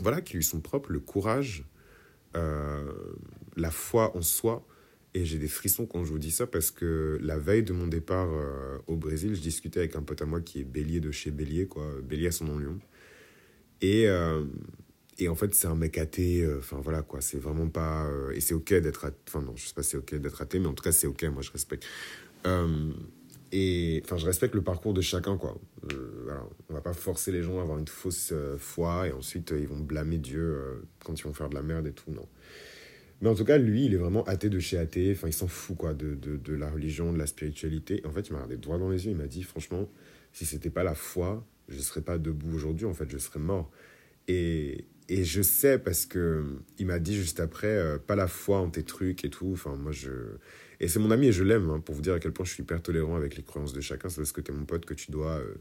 voilà, 0.00 0.20
qui 0.20 0.36
lui 0.36 0.44
sont 0.44 0.60
propres, 0.60 0.92
le 0.92 1.00
courage, 1.00 1.64
euh, 2.36 2.92
la 3.56 3.70
foi 3.70 4.16
en 4.16 4.22
soi. 4.22 4.66
Et 5.14 5.24
j'ai 5.24 5.38
des 5.38 5.48
frissons 5.48 5.86
quand 5.86 6.04
je 6.04 6.10
vous 6.10 6.18
dis 6.18 6.30
ça 6.30 6.46
parce 6.46 6.70
que 6.70 7.18
la 7.20 7.38
veille 7.38 7.62
de 7.62 7.74
mon 7.74 7.86
départ 7.86 8.30
au 8.86 8.96
Brésil, 8.96 9.34
je 9.34 9.42
discutais 9.42 9.80
avec 9.80 9.94
un 9.94 10.02
pote 10.02 10.22
à 10.22 10.24
moi 10.24 10.40
qui 10.40 10.60
est 10.60 10.64
bélier 10.64 11.00
de 11.00 11.10
chez 11.10 11.30
Bélier, 11.30 11.66
quoi. 11.66 11.86
Bélier 12.02 12.28
à 12.28 12.32
son 12.32 12.46
nom 12.46 12.58
Lyon. 12.58 12.78
Et, 13.82 14.06
et 15.18 15.28
en 15.28 15.34
fait, 15.34 15.54
c'est 15.54 15.66
un 15.66 15.74
mec 15.74 15.98
athée. 15.98 16.42
Euh, 16.42 16.58
enfin, 16.58 16.78
voilà, 16.82 17.02
quoi. 17.02 17.20
C'est 17.20 17.38
vraiment 17.38 17.68
pas. 17.68 18.06
Euh, 18.06 18.32
et 18.32 18.40
c'est 18.40 18.54
OK 18.54 18.72
d'être 18.72 19.04
athée. 19.04 19.16
Enfin, 19.28 19.42
non, 19.42 19.54
je 19.56 19.66
sais 19.66 19.74
pas 19.74 19.82
c'est 19.82 19.96
OK 19.96 20.14
d'être 20.14 20.40
athée, 20.40 20.58
mais 20.58 20.68
en 20.68 20.74
tout 20.74 20.84
cas, 20.84 20.92
c'est 20.92 21.06
OK. 21.06 21.22
Moi, 21.24 21.42
je 21.42 21.52
respecte. 21.52 21.84
Euh, 22.46 22.92
et 23.52 24.00
enfin, 24.04 24.16
je 24.16 24.24
respecte 24.24 24.54
le 24.54 24.62
parcours 24.62 24.94
de 24.94 25.02
chacun, 25.02 25.36
quoi. 25.36 25.58
voilà. 26.24 26.46
On 26.70 26.74
va 26.74 26.80
pas 26.80 26.94
forcer 26.94 27.32
les 27.32 27.42
gens 27.42 27.58
à 27.58 27.62
avoir 27.62 27.78
une 27.78 27.88
fausse 27.88 28.32
foi 28.58 29.08
et 29.08 29.12
ensuite 29.12 29.52
ils 29.54 29.68
vont 29.68 29.78
blâmer 29.78 30.16
Dieu 30.16 30.82
quand 31.04 31.20
ils 31.20 31.22
vont 31.24 31.34
faire 31.34 31.50
de 31.50 31.54
la 31.54 31.60
merde 31.60 31.86
et 31.86 31.92
tout. 31.92 32.10
Non. 32.10 32.26
Mais 33.22 33.28
en 33.28 33.36
tout 33.36 33.44
cas, 33.44 33.56
lui, 33.56 33.84
il 33.84 33.94
est 33.94 33.98
vraiment 33.98 34.24
athée 34.24 34.48
de 34.48 34.58
chez 34.58 34.78
athée. 34.78 35.12
Enfin, 35.12 35.28
il 35.28 35.32
s'en 35.32 35.46
fout, 35.46 35.76
quoi, 35.76 35.94
de, 35.94 36.14
de, 36.16 36.36
de, 36.36 36.54
la 36.54 36.68
religion, 36.68 37.12
de 37.12 37.18
la 37.18 37.26
spiritualité. 37.26 38.02
En 38.04 38.10
fait, 38.10 38.28
il 38.28 38.32
m'a 38.32 38.38
regardé 38.38 38.56
droit 38.56 38.78
dans 38.78 38.88
les 38.88 39.04
yeux. 39.04 39.12
Il 39.12 39.16
m'a 39.16 39.28
dit, 39.28 39.44
franchement, 39.44 39.88
si 40.32 40.44
c'était 40.44 40.70
pas 40.70 40.82
la 40.82 40.94
foi, 40.94 41.46
je 41.68 41.78
serais 41.78 42.00
pas 42.00 42.18
debout 42.18 42.52
aujourd'hui. 42.52 42.84
En 42.84 42.94
fait, 42.94 43.08
je 43.08 43.18
serais 43.18 43.38
mort. 43.38 43.70
Et, 44.26 44.86
et 45.12 45.24
je 45.24 45.42
sais 45.42 45.78
parce 45.78 46.06
que 46.06 46.42
il 46.78 46.86
m'a 46.86 46.98
dit 46.98 47.14
juste 47.14 47.38
après, 47.38 47.66
euh, 47.66 47.98
pas 47.98 48.16
la 48.16 48.28
foi 48.28 48.58
en 48.60 48.70
tes 48.70 48.82
trucs 48.82 49.26
et 49.26 49.28
tout. 49.28 49.50
Enfin, 49.52 49.76
moi, 49.76 49.92
je. 49.92 50.08
Et 50.80 50.88
c'est 50.88 51.00
mon 51.00 51.10
ami 51.10 51.26
et 51.26 51.32
je 51.32 51.44
l'aime, 51.44 51.68
hein, 51.68 51.80
pour 51.80 51.94
vous 51.94 52.00
dire 52.00 52.14
à 52.14 52.18
quel 52.18 52.32
point 52.32 52.46
je 52.46 52.52
suis 52.52 52.62
hyper 52.62 52.80
tolérant 52.80 53.14
avec 53.14 53.36
les 53.36 53.42
croyances 53.42 53.74
de 53.74 53.82
chacun. 53.82 54.08
C'est 54.08 54.22
parce 54.22 54.32
que 54.32 54.40
tu 54.40 54.52
es 54.52 54.54
mon 54.54 54.64
pote 54.64 54.86
que 54.86 54.94
tu 54.94 55.10
dois 55.10 55.36
euh, 55.36 55.54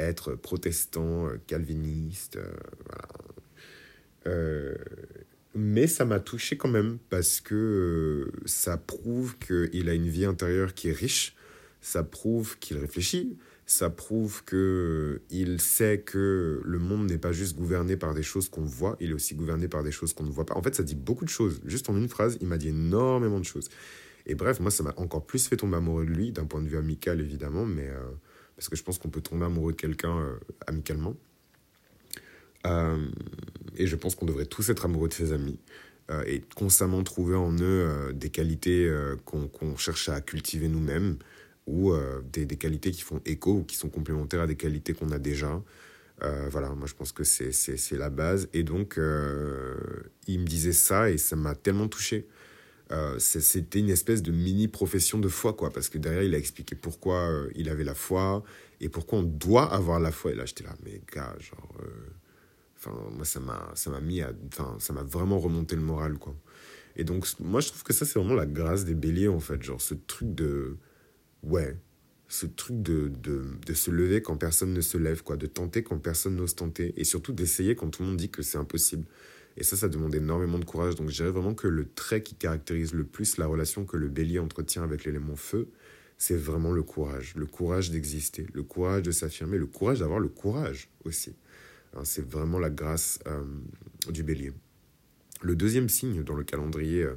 être 0.00 0.34
protestant, 0.34 1.28
euh, 1.28 1.36
calviniste. 1.46 2.36
mais 5.54 5.86
ça 5.86 6.04
m'a 6.04 6.18
touché 6.18 6.56
quand 6.56 6.68
même 6.68 6.98
parce 7.08 7.40
que 7.40 8.32
ça 8.44 8.76
prouve 8.76 9.38
qu'il 9.38 9.88
a 9.88 9.94
une 9.94 10.08
vie 10.08 10.24
intérieure 10.24 10.74
qui 10.74 10.88
est 10.88 10.92
riche. 10.92 11.36
Ça 11.80 12.02
prouve 12.02 12.58
qu'il 12.58 12.76
réfléchit 12.78 13.38
ça 13.66 13.90
prouve 13.90 14.44
que 14.44 15.22
il 15.28 15.60
sait 15.60 15.98
que 15.98 16.62
le 16.64 16.78
monde 16.78 17.10
n'est 17.10 17.18
pas 17.18 17.32
juste 17.32 17.56
gouverné 17.56 17.96
par 17.96 18.14
des 18.14 18.22
choses 18.22 18.48
qu'on 18.48 18.64
voit, 18.64 18.96
il 19.00 19.10
est 19.10 19.14
aussi 19.14 19.34
gouverné 19.34 19.66
par 19.66 19.82
des 19.82 19.90
choses 19.90 20.12
qu'on 20.12 20.22
ne 20.22 20.30
voit 20.30 20.46
pas. 20.46 20.54
En 20.54 20.62
fait, 20.62 20.74
ça 20.76 20.84
dit 20.84 20.94
beaucoup 20.94 21.24
de 21.24 21.30
choses. 21.30 21.60
Juste 21.64 21.90
en 21.90 21.96
une 21.96 22.08
phrase, 22.08 22.38
il 22.40 22.46
m'a 22.46 22.58
dit 22.58 22.68
énormément 22.68 23.40
de 23.40 23.44
choses. 23.44 23.68
Et 24.24 24.36
bref, 24.36 24.60
moi, 24.60 24.70
ça 24.70 24.84
m'a 24.84 24.94
encore 24.96 25.26
plus 25.26 25.48
fait 25.48 25.56
tomber 25.56 25.76
amoureux 25.76 26.06
de 26.06 26.10
lui, 26.10 26.30
d'un 26.30 26.46
point 26.46 26.62
de 26.62 26.68
vue 26.68 26.76
amical, 26.76 27.20
évidemment, 27.20 27.66
mais 27.66 27.88
euh, 27.88 28.00
parce 28.54 28.68
que 28.68 28.76
je 28.76 28.84
pense 28.84 28.98
qu'on 28.98 29.10
peut 29.10 29.20
tomber 29.20 29.46
amoureux 29.46 29.72
de 29.72 29.76
quelqu'un 29.76 30.16
euh, 30.16 30.36
amicalement. 30.68 31.16
Euh, 32.66 33.04
et 33.76 33.88
je 33.88 33.96
pense 33.96 34.14
qu'on 34.14 34.26
devrait 34.26 34.46
tous 34.46 34.68
être 34.70 34.84
amoureux 34.84 35.08
de 35.08 35.14
ses 35.14 35.32
amis 35.32 35.58
et 36.24 36.40
constamment 36.54 37.02
trouver 37.02 37.34
en 37.34 37.52
eux 37.60 38.12
des 38.14 38.30
qualités 38.30 38.88
qu'on 39.24 39.76
cherche 39.76 40.08
à 40.08 40.20
cultiver 40.20 40.68
nous-mêmes 40.68 41.16
ou 41.66 41.92
euh, 41.92 42.22
des, 42.32 42.46
des, 42.46 42.56
qualités 42.56 42.90
qui 42.90 43.02
font 43.02 43.20
écho 43.26 43.52
ou 43.52 43.64
qui 43.64 43.76
sont 43.76 43.88
complémentaires 43.88 44.42
à 44.42 44.46
des 44.46 44.56
qualités 44.56 44.94
qu'on 44.94 45.10
a 45.10 45.18
déjà. 45.18 45.62
Euh, 46.22 46.48
voilà, 46.50 46.70
moi 46.70 46.86
je 46.86 46.94
pense 46.94 47.12
que 47.12 47.24
c'est 47.24 47.96
la 47.96 48.10
base. 48.10 48.48
Et 48.52 48.62
donc, 48.62 48.98
euh, 48.98 49.76
il 50.26 50.40
me 50.40 50.46
disait 50.46 50.72
ça 50.72 51.10
et 51.10 51.18
ça 51.18 51.36
m'a 51.36 51.54
tellement 51.54 51.88
touché. 51.88 52.26
C'était 53.18 53.80
une 53.80 53.90
espèce 53.90 54.22
de 54.22 54.30
mini 54.30 54.68
profession 54.68 55.18
de 55.18 55.26
foi, 55.26 55.54
quoi, 55.54 55.72
parce 55.72 55.88
que 55.88 55.98
derrière, 55.98 56.22
il 56.22 56.34
a 56.36 56.38
expliqué 56.38 56.76
pourquoi 56.76 57.46
il 57.56 57.68
avait 57.68 57.82
la 57.82 57.96
foi 57.96 58.44
et 58.80 58.88
pourquoi 58.88 59.18
on 59.18 59.22
doit 59.24 59.72
avoir 59.74 59.98
la 59.98 60.12
foi. 60.12 60.30
Et 60.30 60.34
là, 60.36 60.46
j'étais 60.46 60.62
là, 60.62 60.76
mais 60.84 61.00
gars, 61.12 61.34
genre. 61.40 61.74
Enfin, 62.76 62.96
moi, 63.10 63.24
ça 63.24 63.40
m'a 63.40 64.00
mis 64.00 64.22
à. 64.22 64.30
Enfin, 64.52 64.76
ça 64.78 64.92
m'a 64.92 65.02
vraiment 65.02 65.40
remonté 65.40 65.74
le 65.74 65.82
moral, 65.82 66.16
quoi. 66.16 66.36
Et 66.94 67.02
donc, 67.02 67.26
moi, 67.40 67.60
je 67.60 67.68
trouve 67.68 67.82
que 67.82 67.92
ça, 67.92 68.06
c'est 68.06 68.20
vraiment 68.20 68.36
la 68.36 68.46
grâce 68.46 68.84
des 68.84 68.94
béliers, 68.94 69.28
en 69.28 69.40
fait. 69.40 69.60
Genre, 69.62 69.80
ce 69.80 69.94
truc 69.94 70.32
de 70.32 70.76
ouais, 71.46 71.76
ce 72.28 72.46
truc 72.46 72.82
de, 72.82 73.08
de, 73.22 73.44
de, 73.64 73.74
se 73.74 73.90
lever 73.90 74.20
quand 74.20 74.36
personne 74.36 74.72
ne 74.72 74.80
se 74.80 74.98
lève, 74.98 75.22
quoi, 75.22 75.36
de 75.36 75.46
tenter 75.46 75.82
quand 75.82 75.98
personne 75.98 76.36
n'ose 76.36 76.56
tenter, 76.56 76.92
et 76.96 77.04
surtout 77.04 77.32
d'essayer 77.32 77.76
quand 77.76 77.88
tout 77.88 78.02
le 78.02 78.08
monde 78.08 78.16
dit 78.16 78.30
que 78.30 78.42
c'est 78.42 78.58
impossible. 78.58 79.06
Et 79.56 79.64
ça, 79.64 79.76
ça 79.76 79.88
demande 79.88 80.14
énormément 80.14 80.58
de 80.58 80.64
courage. 80.64 80.96
Donc 80.96 81.08
je 81.08 81.14
dirais 81.14 81.30
vraiment 81.30 81.54
que 81.54 81.68
le 81.68 81.88
trait 81.88 82.22
qui 82.22 82.34
caractérise 82.34 82.92
le 82.92 83.04
plus 83.04 83.38
la 83.38 83.46
relation 83.46 83.86
que 83.86 83.96
le 83.96 84.08
bélier 84.08 84.38
entretient 84.38 84.82
avec 84.82 85.04
l'élément 85.04 85.36
feu, 85.36 85.68
c'est 86.18 86.36
vraiment 86.36 86.72
le 86.72 86.82
courage. 86.82 87.34
Le 87.36 87.46
courage 87.46 87.90
d'exister, 87.90 88.46
le 88.52 88.62
courage 88.62 89.02
de 89.02 89.10
s'affirmer, 89.10 89.56
le 89.56 89.66
courage 89.66 90.00
d'avoir 90.00 90.18
le 90.18 90.28
courage 90.28 90.90
aussi. 91.04 91.34
Hein, 91.94 92.02
c'est 92.04 92.26
vraiment 92.28 92.58
la 92.58 92.70
grâce 92.70 93.18
euh, 93.26 93.44
du 94.10 94.22
bélier. 94.22 94.52
Le 95.42 95.56
deuxième 95.56 95.88
signe 95.88 96.22
dans 96.22 96.34
le 96.34 96.44
calendrier 96.44 97.02
euh, 97.02 97.14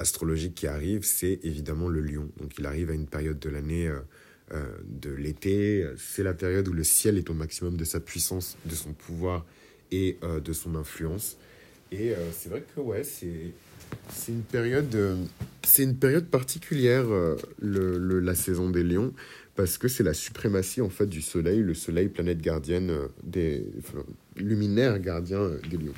astrologique 0.00 0.54
qui 0.54 0.66
arrive, 0.66 1.04
c'est 1.04 1.38
évidemment 1.42 1.88
le 1.88 2.00
lion. 2.00 2.28
Donc 2.38 2.58
il 2.58 2.66
arrive 2.66 2.90
à 2.90 2.94
une 2.94 3.06
période 3.06 3.38
de 3.38 3.50
l'année 3.50 3.86
euh, 3.86 4.00
euh, 4.52 4.64
de 4.84 5.10
l'été. 5.10 5.86
C'est 5.96 6.22
la 6.22 6.34
période 6.34 6.66
où 6.68 6.72
le 6.72 6.84
ciel 6.84 7.18
est 7.18 7.30
au 7.30 7.34
maximum 7.34 7.76
de 7.76 7.84
sa 7.84 8.00
puissance, 8.00 8.56
de 8.64 8.74
son 8.74 8.92
pouvoir 8.92 9.46
et 9.92 10.18
euh, 10.24 10.40
de 10.40 10.52
son 10.52 10.74
influence. 10.74 11.36
Et 11.92 12.14
c'est 12.32 12.50
vrai 12.50 12.62
que 12.72 12.80
ouais, 12.80 13.02
c'est 13.02 13.52
une 14.28 14.42
période 14.42 14.96
c'est 15.66 15.82
une 15.82 15.96
période 15.96 16.26
particulière 16.26 17.06
la 17.60 18.34
saison 18.36 18.70
des 18.70 18.84
lions 18.84 19.12
parce 19.56 19.76
que 19.76 19.88
c'est 19.88 20.04
la 20.04 20.14
suprématie 20.14 20.82
en 20.82 20.88
fait 20.88 21.08
du 21.08 21.20
soleil, 21.20 21.58
le 21.58 21.74
soleil 21.74 22.06
planète 22.06 22.40
gardienne 22.40 22.96
des 23.24 23.66
luminaire 24.36 25.00
gardien 25.00 25.50
des 25.68 25.78
lions. 25.78 25.94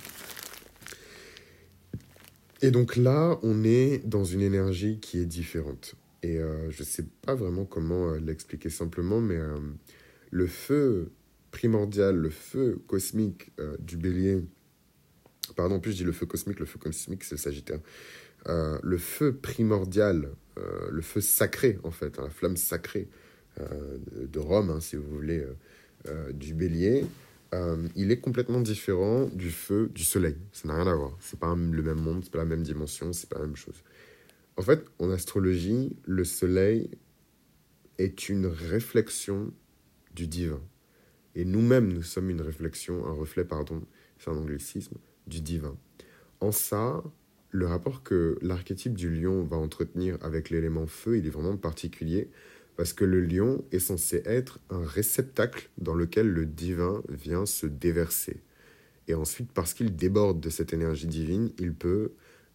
Et 2.64 2.71
donc 2.71 2.95
là, 2.95 3.40
on 3.42 3.64
est 3.64 3.99
dans 4.07 4.25
une 4.25 4.40
énergie 4.40 5.00
qui 5.00 5.19
est 5.19 5.26
différente. 5.26 5.97
Et 6.23 6.38
euh, 6.38 6.71
je 6.71 6.83
ne 6.83 6.87
sais 6.87 7.04
pas 7.23 7.35
vraiment 7.35 7.64
comment 7.64 8.11
euh, 8.11 8.21
l'expliquer 8.21 8.71
simplement, 8.71 9.21
mais 9.21 9.37
euh, 9.37 9.59
le 10.31 10.47
feu 10.47 11.11
primordial, 11.50 12.16
le 12.16 12.31
feu 12.31 12.81
cosmique 12.87 13.50
du 13.81 13.99
bélier, 13.99 14.42
pardon, 15.54 15.81
plus 15.81 15.90
je 15.92 15.97
dis 15.99 16.04
le 16.04 16.12
feu 16.12 16.25
cosmique, 16.25 16.61
le 16.61 16.64
feu 16.64 16.78
cosmique 16.78 17.25
c'est 17.25 17.35
le 17.35 17.40
sagittaire, 17.40 17.81
le 18.47 18.97
feu 18.97 19.35
primordial, 19.35 20.31
le 20.57 21.02
feu 21.02 21.21
sacré 21.21 21.78
en 21.83 21.90
fait, 21.90 22.19
hein, 22.19 22.23
la 22.23 22.31
flamme 22.31 22.57
sacrée 22.57 23.11
de 23.59 24.38
Rome, 24.38 24.71
hein, 24.71 24.81
si 24.81 24.97
vous 24.97 25.11
voulez, 25.11 25.45
du 26.33 26.54
bélier, 26.54 27.04
euh, 27.54 27.88
il 27.97 28.11
est 28.11 28.21
complètement 28.21 28.61
différent 28.61 29.26
du 29.26 29.50
feu 29.50 29.90
du 29.94 30.04
soleil. 30.04 30.37
Ça 30.52 30.68
n'a 30.68 30.75
rien 30.75 30.87
à 30.87 30.94
voir. 30.94 31.16
C'est 31.21 31.38
pas 31.38 31.54
le 31.54 31.82
même 31.82 32.00
monde, 32.00 32.25
c'est 32.25 32.32
pas 32.32 32.38
la 32.38 32.44
même 32.44 32.62
dimension, 32.62 33.12
c'est 33.12 33.28
pas 33.28 33.38
la 33.38 33.47
même 33.47 33.56
chose. 33.56 33.82
En 34.56 34.62
fait, 34.62 34.85
en 34.99 35.11
astrologie, 35.11 35.97
le 36.04 36.25
soleil 36.25 36.90
est 37.99 38.28
une 38.28 38.47
réflexion 38.47 39.52
du 40.14 40.26
divin. 40.26 40.61
Et 41.35 41.44
nous-mêmes, 41.44 41.92
nous 41.92 42.02
sommes 42.02 42.30
une 42.30 42.42
réflexion, 42.42 43.06
un 43.06 43.12
reflet, 43.12 43.44
pardon, 43.44 43.82
c'est 44.18 44.30
un 44.30 44.37
anglicisme, 44.37 44.97
du 45.26 45.40
divin. 45.40 45.76
En 46.40 46.52
ça, 46.52 47.02
le 47.50 47.66
rapport 47.66 48.02
que 48.02 48.38
l'archétype 48.42 48.94
du 48.94 49.11
lion 49.11 49.44
va 49.44 49.56
entretenir 49.56 50.18
avec 50.23 50.50
l'élément 50.50 50.87
feu, 50.87 51.18
il 51.18 51.26
est 51.26 51.30
vraiment 51.30 51.56
particulier, 51.56 52.30
parce 52.76 52.93
que 52.93 53.05
le 53.05 53.21
lion 53.21 53.64
est 53.73 53.79
censé 53.79 54.23
être 54.25 54.59
un 54.71 54.85
réceptacle 54.85 55.69
dans 55.79 55.95
lequel 55.95 56.29
le 56.29 56.47
divin 56.47 57.02
vient 57.09 57.47
se 57.47 57.67
déverser. 57.67 58.41
Et 59.09 59.14
ensuite, 59.14 59.50
parce 59.52 59.75
qu'il 59.75 59.95
déborde 59.95 60.41
de 60.41 60.50
cette 60.50 60.73
énergie 60.73 61.07
divine, 61.07 61.50
il 61.59 61.75
peut 61.75 62.12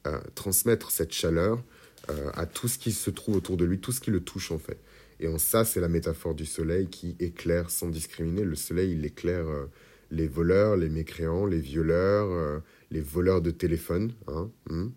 euh, 0.07 0.19
transmettre 0.35 0.91
cette 0.91 1.11
chaleur 1.11 1.63
euh, 2.09 2.29
à 2.33 2.45
tout 2.45 2.67
ce 2.67 2.77
qui 2.77 2.91
se 2.91 3.09
trouve 3.09 3.35
autour 3.35 3.57
de 3.57 3.65
lui, 3.65 3.79
tout 3.79 3.91
ce 3.91 4.01
qui 4.01 4.11
le 4.11 4.21
touche 4.21 4.51
en 4.51 4.57
fait. 4.57 4.79
Et 5.19 5.27
en 5.27 5.37
ça, 5.37 5.65
c'est 5.65 5.81
la 5.81 5.89
métaphore 5.89 6.35
du 6.35 6.45
soleil 6.45 6.87
qui 6.87 7.15
éclaire 7.19 7.69
sans 7.69 7.89
discriminer. 7.89 8.43
Le 8.43 8.55
soleil, 8.55 8.93
il 8.93 9.05
éclaire 9.05 9.47
euh, 9.47 9.65
les 10.11 10.27
voleurs, 10.27 10.77
les 10.77 10.89
mécréants, 10.89 11.45
les 11.45 11.59
violeurs, 11.59 12.61
les 12.91 13.01
voleurs 13.01 13.41
de 13.41 13.51
téléphone. 13.51 14.13
Hein, 14.27 14.49
hmm. 14.69 14.87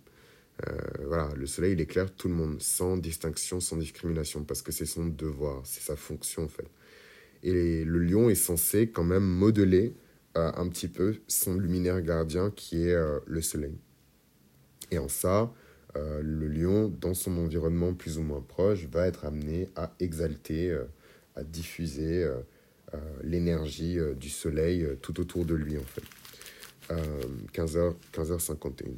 Voilà, 1.06 1.30
le 1.36 1.46
soleil, 1.46 1.72
il 1.72 1.80
éclaire 1.80 2.14
tout 2.14 2.28
le 2.28 2.34
monde, 2.34 2.60
sans 2.60 2.96
distinction, 2.96 3.60
sans 3.60 3.76
discrimination, 3.76 4.44
parce 4.44 4.62
que 4.62 4.72
c'est 4.72 4.86
son 4.86 5.06
devoir, 5.06 5.62
c'est 5.64 5.82
sa 5.82 5.96
fonction 5.96 6.44
en 6.44 6.48
fait. 6.48 6.66
Et 7.42 7.84
le 7.84 7.98
lion 7.98 8.28
est 8.28 8.34
censé 8.34 8.88
quand 8.88 9.04
même 9.04 9.24
modeler 9.24 9.94
un 10.34 10.68
petit 10.68 10.88
peu 10.88 11.16
son 11.26 11.54
luminaire 11.54 12.00
gardien 12.02 12.50
qui 12.50 12.84
est 12.84 12.96
le 13.26 13.42
soleil. 13.42 13.78
Et 14.90 14.98
en 14.98 15.08
ça, 15.08 15.52
euh, 15.96 16.20
le 16.22 16.46
lion, 16.48 16.88
dans 16.88 17.14
son 17.14 17.36
environnement 17.38 17.94
plus 17.94 18.18
ou 18.18 18.22
moins 18.22 18.40
proche, 18.40 18.86
va 18.86 19.06
être 19.06 19.24
amené 19.24 19.68
à 19.76 19.92
exalter, 19.98 20.70
euh, 20.70 20.84
à 21.34 21.42
diffuser 21.42 22.22
euh, 22.22 22.40
l'énergie 23.22 23.98
du 24.18 24.28
soleil 24.28 24.86
tout 25.00 25.20
autour 25.20 25.44
de 25.44 25.54
lui, 25.54 25.78
en 25.78 25.84
fait. 25.84 26.02
15h, 27.54 27.94
15h51. 28.12 28.88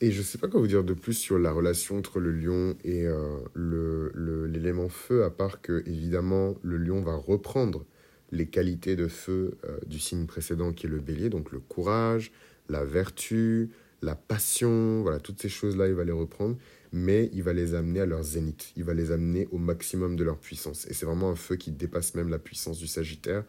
Et 0.00 0.10
je 0.10 0.18
ne 0.18 0.24
sais 0.24 0.38
pas 0.38 0.48
quoi 0.48 0.60
vous 0.60 0.66
dire 0.66 0.84
de 0.84 0.94
plus 0.94 1.14
sur 1.14 1.38
la 1.38 1.52
relation 1.52 1.98
entre 1.98 2.20
le 2.20 2.32
lion 2.32 2.76
et 2.84 3.06
l'élément 3.54 4.82
le, 4.84 4.88
feu, 4.88 5.24
à 5.24 5.30
part 5.30 5.60
que, 5.60 5.82
évidemment, 5.86 6.56
le 6.62 6.76
lion 6.76 7.02
va 7.02 7.14
reprendre 7.14 7.84
les 8.32 8.46
qualités 8.46 8.96
de 8.96 9.08
feu 9.08 9.56
du 9.86 9.98
signe 9.98 10.26
précédent 10.26 10.72
qui 10.72 10.86
est 10.86 10.90
le 10.90 11.00
bélier, 11.00 11.30
donc 11.30 11.52
le 11.52 11.60
courage, 11.60 12.32
la 12.68 12.84
vertu, 12.84 13.70
la 14.02 14.14
passion, 14.14 15.02
voilà, 15.02 15.20
toutes 15.20 15.40
ces 15.40 15.48
choses-là, 15.48 15.88
il 15.88 15.94
va 15.94 16.04
les 16.04 16.12
reprendre, 16.12 16.56
mais 16.92 17.30
il 17.32 17.42
va 17.42 17.52
les 17.52 17.74
amener 17.74 18.00
à 18.00 18.06
leur 18.06 18.22
zénith, 18.22 18.72
il 18.76 18.84
va 18.84 18.94
les 18.94 19.10
amener 19.12 19.48
au 19.50 19.58
maximum 19.58 20.16
de 20.16 20.24
leur 20.24 20.38
puissance. 20.38 20.86
Et 20.86 20.94
c'est 20.94 21.06
vraiment 21.06 21.30
un 21.30 21.36
feu 21.36 21.56
qui 21.56 21.70
dépasse 21.70 22.14
même 22.14 22.28
la 22.28 22.38
puissance 22.38 22.78
du 22.78 22.86
Sagittaire, 22.86 23.44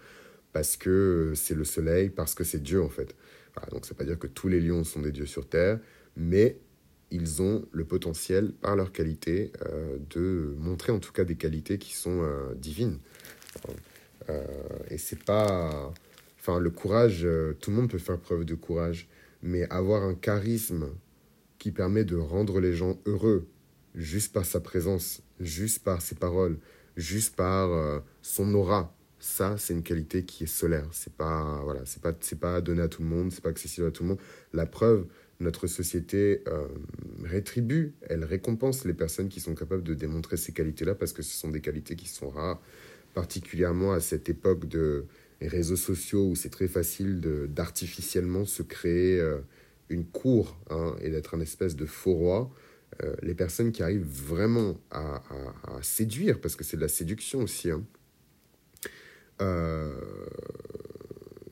parce 0.53 0.77
que 0.77 1.33
c'est 1.35 1.55
le 1.55 1.63
soleil, 1.63 2.09
parce 2.09 2.33
que 2.33 2.43
c'est 2.43 2.61
Dieu 2.61 2.81
en 2.81 2.89
fait. 2.89 3.15
donc 3.71 3.85
ça 3.85 3.89
ne 3.89 3.89
veut 3.89 3.95
pas 3.97 4.05
dire 4.05 4.19
que 4.19 4.27
tous 4.27 4.47
les 4.47 4.61
lions 4.61 4.83
sont 4.83 5.01
des 5.01 5.11
dieux 5.11 5.25
sur 5.25 5.47
Terre, 5.47 5.79
mais 6.17 6.59
ils 7.09 7.41
ont 7.41 7.65
le 7.71 7.85
potentiel, 7.85 8.51
par 8.51 8.75
leur 8.75 8.91
qualité, 8.91 9.53
euh, 9.65 9.97
de 10.09 10.53
montrer 10.59 10.91
en 10.91 10.99
tout 10.99 11.13
cas 11.13 11.23
des 11.23 11.35
qualités 11.35 11.77
qui 11.77 11.93
sont 11.93 12.21
euh, 12.21 12.53
divines. 12.55 12.99
Euh, 14.29 14.43
et 14.89 14.97
c'est 14.97 15.23
pas 15.23 15.93
Enfin, 16.47 16.61
le 16.61 16.69
courage, 16.69 17.25
euh, 17.25 17.57
tout 17.59 17.71
le 17.71 17.75
monde 17.75 17.89
peut 17.89 17.97
faire 17.97 18.17
preuve 18.17 18.45
de 18.45 18.55
courage, 18.55 19.09
mais 19.41 19.69
avoir 19.69 20.03
un 20.03 20.15
charisme 20.15 20.87
qui 21.57 21.71
permet 21.71 22.05
de 22.05 22.15
rendre 22.15 22.61
les 22.61 22.71
gens 22.71 22.97
heureux, 23.05 23.49
juste 23.95 24.31
par 24.31 24.45
sa 24.45 24.61
présence, 24.61 25.21
juste 25.41 25.83
par 25.83 26.01
ses 26.01 26.15
paroles, 26.15 26.57
juste 26.95 27.35
par 27.35 27.73
euh, 27.73 27.99
son 28.21 28.53
aura, 28.53 28.95
ça, 29.19 29.57
c'est 29.57 29.73
une 29.73 29.83
qualité 29.83 30.23
qui 30.23 30.45
est 30.45 30.47
solaire. 30.47 30.87
C'est 30.93 31.11
pas, 31.11 31.59
voilà, 31.65 31.81
c'est 31.85 32.01
pas, 32.01 32.13
c'est 32.21 32.39
pas 32.39 32.61
donné 32.61 32.81
à 32.81 32.87
tout 32.87 33.01
le 33.01 33.09
monde, 33.09 33.29
c'est 33.33 33.43
pas 33.43 33.49
accessible 33.49 33.87
à 33.87 33.91
tout 33.91 34.03
le 34.03 34.09
monde. 34.09 34.19
La 34.53 34.65
preuve, 34.65 35.05
notre 35.39 35.67
société 35.67 36.41
euh, 36.47 36.67
rétribue, 37.23 37.93
elle 38.01 38.23
récompense 38.23 38.85
les 38.85 38.93
personnes 38.93 39.29
qui 39.29 39.39
sont 39.39 39.53
capables 39.53 39.83
de 39.83 39.93
démontrer 39.93 40.37
ces 40.37 40.51
qualités-là 40.51 40.95
parce 40.95 41.13
que 41.13 41.21
ce 41.21 41.35
sont 41.35 41.49
des 41.49 41.61
qualités 41.61 41.95
qui 41.95 42.07
sont 42.07 42.29
rares, 42.29 42.59
particulièrement 43.13 43.93
à 43.93 43.99
cette 43.99 44.29
époque 44.29 44.67
de 44.67 45.05
réseaux 45.41 45.75
sociaux 45.75 46.29
où 46.29 46.35
c'est 46.35 46.49
très 46.49 46.67
facile 46.67 47.21
d'artificiellement 47.49 48.45
se 48.45 48.63
créer 48.63 49.19
euh, 49.19 49.39
une 49.89 50.05
cour 50.05 50.57
hein, 50.71 50.95
et 51.01 51.11
d'être 51.11 51.35
un 51.35 51.39
espèce 51.39 51.75
de 51.75 51.85
faux 51.85 52.13
roi, 52.13 52.51
euh, 53.03 53.15
les 53.21 53.35
personnes 53.35 53.71
qui 53.71 53.83
arrivent 53.83 54.07
vraiment 54.07 54.79
à, 54.89 55.21
séduire, 55.83 56.41
parce 56.41 56.55
que 56.55 56.63
c'est 56.63 56.77
de 56.77 56.81
la 56.81 56.87
séduction 56.87 57.41
aussi, 57.41 57.69
hein, 57.69 57.83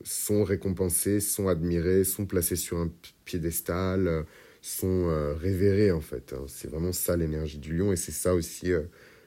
sont 0.05 0.43
récompensées, 0.43 1.19
sont 1.19 1.49
admirées, 1.49 2.05
sont 2.05 2.25
placées 2.25 2.55
sur 2.55 2.77
un 2.77 2.89
piédestal, 3.25 4.25
sont 4.61 5.35
révérées 5.35 5.91
en 5.91 6.01
fait. 6.01 6.33
Hein. 6.33 6.45
C'est 6.47 6.69
vraiment 6.69 6.93
ça 6.93 7.17
l'énergie 7.17 7.57
du 7.57 7.75
lion 7.75 7.91
et 7.91 7.97
c'est 7.97 8.11
ça 8.13 8.33
aussi 8.33 8.71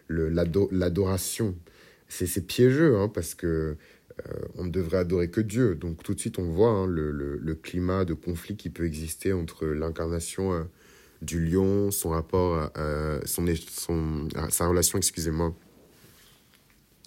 l'adoration. 0.09 1.55
C'est 2.09 2.47
piégeux 2.47 2.97
parce 3.13 3.35
que 3.35 3.77
euh, 4.27 4.33
on 4.57 4.65
ne 4.65 4.71
devrait 4.71 4.99
adorer 4.99 5.31
que 5.31 5.41
Dieu. 5.41 5.75
Donc 5.75 6.03
tout 6.03 6.15
de 6.15 6.21
suite, 6.21 6.39
on 6.39 6.51
voit 6.51 6.71
hein, 6.71 6.87
le, 6.87 7.55
climat 7.55 8.05
de 8.05 8.15
conflit 8.15 8.57
qui 8.57 8.71
peut 8.71 8.85
exister 8.85 9.33
entre 9.33 9.67
l'incarnation 9.67 10.53
euh, 10.53 10.63
du 11.23 11.45
lion, 11.45 11.91
son 11.91 12.11
rapport, 12.11 12.71
son, 13.25 13.45
son, 13.69 14.29
sa 14.51 14.69
relation, 14.69 14.99
excusez-moi, 14.99 15.53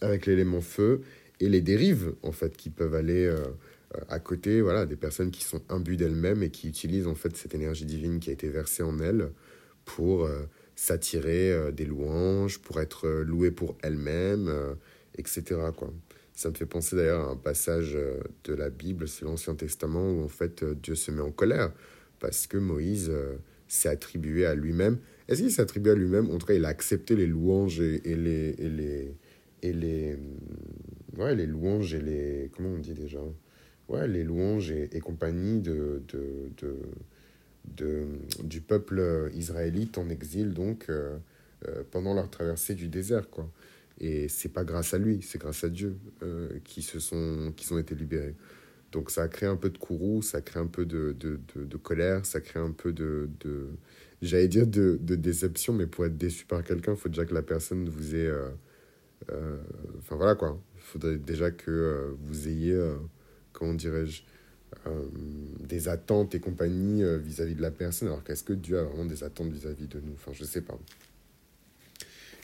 avec 0.02 0.26
l'élément 0.26 0.60
feu 0.60 1.02
et 1.42 1.50
les 1.50 1.62
dérives 1.62 2.14
en 2.24 2.32
fait 2.32 2.56
qui 2.56 2.70
peuvent 2.70 2.96
aller 2.96 3.26
euh, 3.26 3.44
à 4.08 4.20
côté, 4.20 4.62
voilà, 4.62 4.86
des 4.86 4.96
personnes 4.96 5.32
qui 5.32 5.44
sont 5.44 5.62
imbues 5.68 5.98
d'elles-mêmes 5.98 6.44
et 6.44 6.50
qui 6.50 6.70
utilisent 6.70 7.08
en 7.08 7.16
fait 7.16 7.36
cette 7.36 7.54
énergie 7.54 7.86
divine 7.86 8.20
qui 8.20 8.30
a 8.30 8.34
été 8.34 8.48
versée 8.48 8.84
en 8.84 9.00
elles 9.00 9.32
pour 9.84 10.30
s'attirer 10.76 11.74
des 11.74 11.86
louanges, 11.86 12.60
pour 12.60 12.80
être 12.80 13.10
louées 13.10 13.52
pour 13.52 13.76
elles-mêmes, 13.82 14.50
etc. 15.18 15.60
Quoi. 15.76 15.92
Ça 16.34 16.50
me 16.50 16.56
fait 16.56 16.66
penser 16.66 16.96
d'ailleurs 16.96 17.28
à 17.28 17.32
un 17.32 17.36
passage 17.36 17.94
euh, 17.96 18.20
de 18.46 18.56
la 18.56 18.70
Bible, 18.70 19.08
c'est 19.08 19.26
l'Ancien 19.26 19.54
Testament, 19.54 20.12
où 20.12 20.24
en 20.24 20.28
fait 20.28 20.64
euh, 20.64 20.74
Dieu 20.74 20.96
se 20.96 21.12
met 21.12 21.22
en 21.22 21.30
colère 21.32 21.72
parce 22.20 22.48
que 22.48 22.58
Moïse 22.58 23.10
euh, 23.12 23.36
s'est 23.68 23.90
attribué 23.90 24.46
à 24.46 24.56
lui-même. 24.56 24.98
Est-ce 25.28 25.42
qu'il 25.42 25.52
s'est 25.52 25.62
attribué 25.62 25.92
à 25.92 25.96
lui-même? 25.96 26.32
En 26.32 26.38
tout 26.38 26.48
cas, 26.48 26.54
il 26.54 26.66
a 26.66 26.70
accepté 26.70 27.16
les 27.16 27.28
louanges 27.28 27.80
et, 27.80 28.00
les, 28.04 28.56
et 28.58 28.70
les, 28.70 29.16
et 29.62 29.74
les, 29.74 30.18
ouais, 31.18 31.36
les 31.36 31.46
louanges 31.46 31.94
et 31.94 32.02
les. 32.02 32.52
Comment 32.56 32.70
on 32.70 32.80
dit 32.80 32.94
déjà 32.94 33.20
Ouais, 33.88 34.08
les 34.08 34.24
louanges 34.24 34.72
et, 34.72 35.00
compagnie 35.02 35.60
de, 35.60 36.02
de, 36.08 36.50
de, 37.66 38.06
du 38.44 38.62
peuple 38.62 39.30
israélite 39.34 39.98
en 39.98 40.08
exil, 40.10 40.54
donc, 40.54 40.90
pendant 41.92 42.14
leur 42.14 42.30
traversée 42.30 42.74
du 42.74 42.88
désert, 42.88 43.30
quoi. 43.30 43.52
Et 44.02 44.28
c'est 44.30 44.50
pas 44.50 44.64
grâce 44.64 44.96
à 44.96 44.98
lui, 44.98 45.22
c'est 45.22 45.40
grâce 45.40 45.64
à 45.64 45.70
Dieu 45.70 45.96
euh, 46.24 46.50
qui 46.64 46.82
se 46.82 47.00
sont, 47.00 47.54
qui 47.56 47.72
ont 47.72 47.78
été 47.78 47.94
libérés. 47.94 48.36
Donc 48.92 49.12
ça 49.12 49.22
a 49.22 49.28
créé 49.28 49.48
un 49.48 49.56
peu 49.56 49.70
de 49.70 49.78
courroux, 49.78 50.24
ça 50.24 50.40
a 50.40 50.42
créé 50.42 50.62
un 50.62 50.66
peu 50.66 50.86
de, 50.86 51.16
de, 51.20 51.78
colère, 51.78 52.26
ça 52.26 52.42
crée 52.42 52.60
un 52.60 52.72
peu 52.72 52.92
de, 52.94 53.30
de 53.42 53.68
j'allais 54.24 54.48
dire 54.48 54.66
de, 54.66 54.98
déception, 54.98 55.72
mais 55.74 55.86
pour 55.86 56.06
être 56.08 56.18
déçu 56.18 56.46
par 56.46 56.64
quelqu'un, 56.64 56.94
il 56.94 56.98
faut 56.98 57.10
déjà 57.10 57.26
que 57.26 57.34
la 57.34 57.44
personne 57.44 57.88
vous 57.88 58.16
ait... 58.16 58.28
Euh, 58.28 58.50
euh, 59.32 59.58
enfin 60.00 60.16
voilà 60.16 60.34
quoi, 60.34 60.60
faudrait 60.92 61.18
déjà 61.18 61.52
que 61.52 62.16
vous 62.28 62.48
ayez, 62.48 62.78
comment 63.54 63.74
dirais-je, 63.74 64.24
des 65.60 65.88
attentes 65.90 66.36
et 66.36 66.40
compagnie 66.40 67.04
vis-à-vis 67.20 67.56
de 67.56 67.62
la 67.62 67.72
personne, 67.72 68.08
alors 68.10 68.24
qu'est-ce 68.24 68.44
que 68.44 68.54
Dieu 68.54 68.80
a 68.80 68.84
vraiment 68.84 69.06
des 69.06 69.24
attentes 69.24 69.52
vis-à-vis 69.52 69.86
-vis 69.86 69.90
de 69.90 70.00
nous? 70.00 70.14
Enfin 70.14 70.32
je 70.34 70.44
sais 70.44 70.62
pas. 70.62 70.78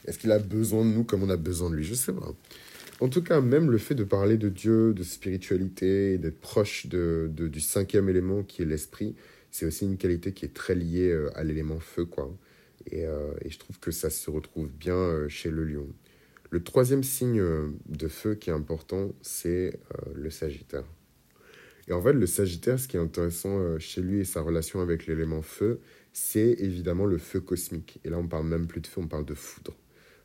Est-ce 0.05 0.17
qu'il 0.19 0.31
a 0.31 0.39
besoin 0.39 0.85
de 0.85 0.91
nous 0.91 1.03
comme 1.03 1.23
on 1.23 1.29
a 1.29 1.37
besoin 1.37 1.69
de 1.69 1.75
lui? 1.75 1.83
Je 1.83 1.93
sais 1.93 2.13
pas. 2.13 2.33
En 2.99 3.09
tout 3.09 3.21
cas, 3.21 3.41
même 3.41 3.69
le 3.69 3.77
fait 3.77 3.93
de 3.93 4.03
parler 4.03 4.37
de 4.37 4.49
Dieu, 4.49 4.93
de 4.93 5.03
spiritualité, 5.03 6.17
d'être 6.17 6.39
proche 6.39 6.87
du 6.87 7.61
cinquième 7.61 8.09
élément 8.09 8.41
qui 8.41 8.63
est 8.63 8.65
l'esprit, 8.65 9.15
c'est 9.51 9.65
aussi 9.65 9.85
une 9.85 9.97
qualité 9.97 10.33
qui 10.33 10.45
est 10.45 10.53
très 10.53 10.75
liée 10.75 11.09
euh, 11.09 11.29
à 11.35 11.43
l'élément 11.43 11.79
feu, 11.79 12.05
quoi. 12.05 12.33
Et, 12.89 13.05
euh, 13.05 13.33
je 13.45 13.57
trouve 13.57 13.79
que 13.79 13.91
ça 13.91 14.09
se 14.09 14.29
retrouve 14.29 14.69
bien 14.69 14.95
euh, 14.95 15.29
chez 15.29 15.51
le 15.51 15.63
lion. 15.63 15.87
Le 16.49 16.63
troisième 16.63 17.03
signe 17.03 17.43
de 17.87 18.07
feu 18.07 18.35
qui 18.35 18.49
est 18.49 18.53
important, 18.53 19.13
c'est 19.21 19.79
le 20.15 20.29
Sagittaire. 20.29 20.85
Et 21.89 21.93
en 21.93 22.01
fait, 22.01 22.13
le 22.13 22.25
Sagittaire, 22.25 22.79
ce 22.79 22.87
qui 22.87 22.97
est 22.97 22.99
intéressant 22.99 23.77
chez 23.79 24.01
lui 24.01 24.19
et 24.19 24.25
sa 24.25 24.41
relation 24.41 24.81
avec 24.81 25.07
l'élément 25.07 25.41
feu, 25.41 25.79
c'est 26.13 26.55
évidemment 26.59 27.05
le 27.05 27.19
feu 27.19 27.39
cosmique. 27.41 27.99
Et 28.03 28.09
là, 28.09 28.17
on 28.17 28.27
parle 28.27 28.47
même 28.47 28.65
plus 28.65 28.81
de 28.81 28.87
feu, 28.87 29.01
on 29.01 29.07
parle 29.07 29.25
de 29.25 29.35
foudre. 29.35 29.75